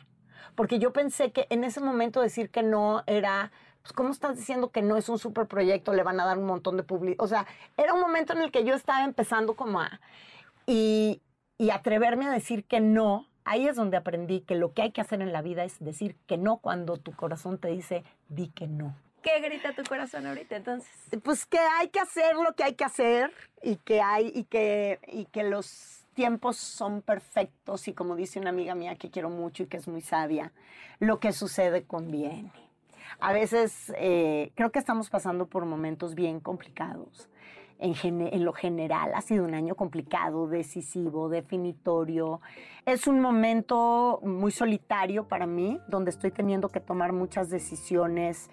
Porque 0.56 0.80
yo 0.80 0.92
pensé 0.92 1.32
que 1.32 1.48
en 1.50 1.64
ese 1.64 1.80
momento 1.80 2.20
decir 2.20 2.50
que 2.50 2.64
no 2.64 3.04
era, 3.06 3.52
pues, 3.82 3.94
¿cómo 3.94 4.10
estás 4.10 4.36
diciendo 4.36 4.72
que 4.72 4.82
no 4.82 4.98
es 4.98 5.08
un 5.08 5.20
super 5.20 5.48
proyecto? 5.48 5.94
Le 5.94 6.04
van 6.04 6.20
a 6.20 6.26
dar 6.26 6.38
un 6.38 6.46
montón 6.46 6.76
de 6.76 6.84
publicidad. 6.84 7.24
O 7.24 7.28
sea, 7.28 7.46
era 7.78 7.94
un 7.94 8.02
momento 8.02 8.34
en 8.34 8.42
el 8.42 8.52
que 8.52 8.66
yo 8.66 8.74
estaba 8.76 9.06
empezando 9.06 9.56
como 9.56 9.80
a... 9.80 10.02
Y, 10.66 11.22
y 11.58 11.70
atreverme 11.70 12.26
a 12.26 12.32
decir 12.32 12.66
que 12.66 12.82
no, 12.82 13.28
ahí 13.48 13.68
es 13.68 13.76
donde 13.76 13.98
aprendí 13.98 14.42
que 14.42 14.56
lo 14.56 14.74
que 14.74 14.84
hay 14.84 14.92
que 14.92 15.02
hacer 15.02 15.22
en 15.22 15.32
la 15.32 15.42
vida 15.42 15.64
es 15.64 15.80
decir 15.80 16.16
que 16.28 16.38
no 16.38 16.58
cuando 16.58 16.98
tu 16.98 17.14
corazón 17.14 17.58
te 17.58 17.70
dice, 17.70 18.04
di 18.30 18.50
que 18.50 18.68
no. 18.68 18.96
¿Qué 19.22 19.40
grita 19.40 19.74
tu 19.74 19.84
corazón 19.84 20.28
ahorita 20.28 20.58
entonces? 20.58 20.90
Pues 21.24 21.46
que 21.46 21.58
hay 21.58 21.90
que 21.90 22.00
hacer 22.00 22.36
lo 22.36 22.54
que 22.54 22.64
hay 22.64 22.76
que 22.76 22.84
hacer 22.84 23.32
y 23.64 23.78
que 23.78 24.02
hay 24.02 24.32
y 24.34 24.44
que, 24.44 25.00
y 25.08 25.26
que 25.26 25.44
los 25.44 26.06
tiempos 26.14 26.58
son 26.58 27.02
perfectos 27.02 27.88
y 27.88 27.94
como 27.94 28.16
dice 28.16 28.40
una 28.40 28.50
amiga 28.50 28.76
mía 28.76 28.96
que 28.96 29.10
quiero 29.10 29.30
mucho 29.30 29.64
y 29.64 29.68
que 29.68 29.78
es 29.78 29.88
muy 29.88 30.02
sabia, 30.02 30.52
lo 31.00 31.20
que 31.20 31.32
sucede 31.32 31.84
conviene. 31.84 32.52
A 33.20 33.34
veces 33.34 33.94
eh, 33.98 34.52
creo 34.56 34.72
que 34.72 34.80
estamos 34.80 35.10
pasando 35.10 35.48
por 35.48 35.66
momentos 35.66 36.16
bien 36.16 36.40
complicados. 36.40 37.30
En, 37.80 37.96
en 38.22 38.44
lo 38.44 38.54
general 38.54 39.12
ha 39.14 39.22
sido 39.22 39.46
un 39.46 39.54
año 39.54 39.76
complicado, 39.76 40.48
decisivo, 40.48 41.30
definitorio. 41.30 42.42
Es 42.86 43.08
un 43.08 43.20
momento 43.20 44.20
muy 44.24 44.52
solitario 44.52 45.28
para 45.28 45.46
mí, 45.46 45.80
donde 45.88 46.10
estoy 46.10 46.32
teniendo 46.32 46.70
que 46.70 46.80
tomar 46.80 47.14
muchas 47.14 47.50
decisiones 47.50 48.50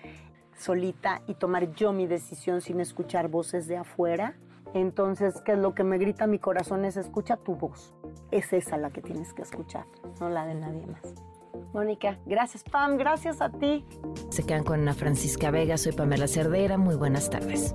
solita 0.57 1.23
y 1.27 1.35
tomar 1.35 1.73
yo 1.75 1.93
mi 1.93 2.07
decisión 2.07 2.61
sin 2.61 2.81
escuchar 2.81 3.29
voces 3.29 3.67
de 3.67 3.77
afuera. 3.77 4.37
Entonces, 4.75 5.41
¿qué 5.43 5.53
es 5.53 5.59
lo 5.59 5.75
que 5.75 5.85
me 5.85 5.99
grita 5.99 6.27
mi 6.27 6.39
corazón? 6.39 6.85
Es 6.85 6.97
escucha 6.97 7.37
tu 7.37 7.55
voz. 7.55 7.95
Es 8.31 8.53
esa 8.53 8.77
la 8.77 8.91
que 8.91 9.01
tienes 9.01 9.33
que 9.33 9.43
escuchar, 9.43 9.87
no 10.21 10.29
la 10.29 10.47
de 10.47 10.55
nadie 10.55 10.87
más. 10.87 11.15
Mónica, 11.73 12.19
gracias. 12.27 12.65
Pam, 12.65 12.97
gracias 12.97 13.41
a 13.41 13.51
ti. 13.51 13.85
Se 14.31 14.45
quedan 14.45 14.65
con 14.65 14.81
Ana 14.81 14.95
Francisca 14.95 15.51
Vega, 15.51 15.77
soy 15.77 15.93
Pamela 15.93 16.27
Cerdeira, 16.27 16.77
muy 16.77 16.97
buenas 16.97 17.31
tardes. 17.31 17.75